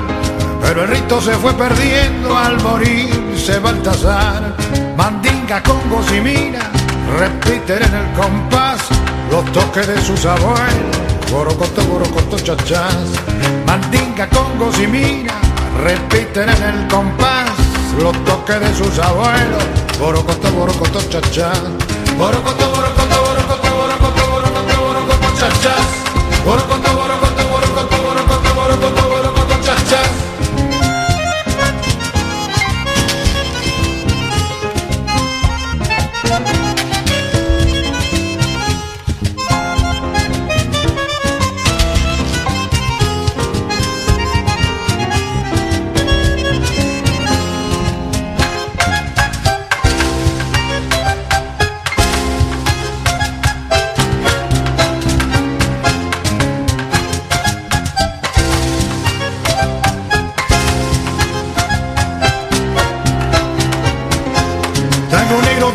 [0.73, 4.55] pero el rito se fue perdiendo al morirse Baltasar.
[4.95, 5.81] Mandinga, con
[6.15, 6.71] y mina,
[7.19, 8.79] repiten en el compás
[9.29, 10.95] los toques de sus abuelos.
[11.29, 13.09] Borocoto, borocoto, chachás.
[13.67, 15.33] Mandinga, con y mina,
[15.83, 17.51] repiten en el compás
[18.01, 19.63] los toques de sus abuelos.
[19.99, 21.63] Borocoto, borocoto, chachás.
[22.17, 25.85] Borocoto, borocoto, borocoto, borocoto, borocoto, borocoto, chachás.
[26.45, 26.90] Borocoto,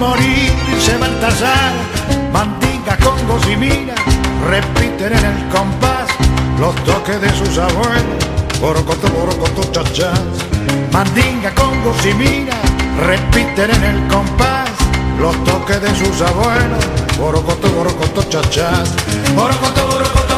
[0.00, 1.72] Perdiendo al morir se Baltasar.
[2.32, 3.94] Mandinga, congos y mina
[4.48, 6.08] repiten en el compás
[6.58, 8.24] los toques de sus abuelos.
[8.60, 10.20] Borocoto, borocoto, chachás.
[10.92, 12.52] Mandinga, congos y mina
[12.98, 14.70] repiten en el compás
[15.18, 16.84] los toques de sus abuelos.
[17.18, 18.94] Borocoto, borocoto, chachás.
[19.34, 20.29] Borocoto,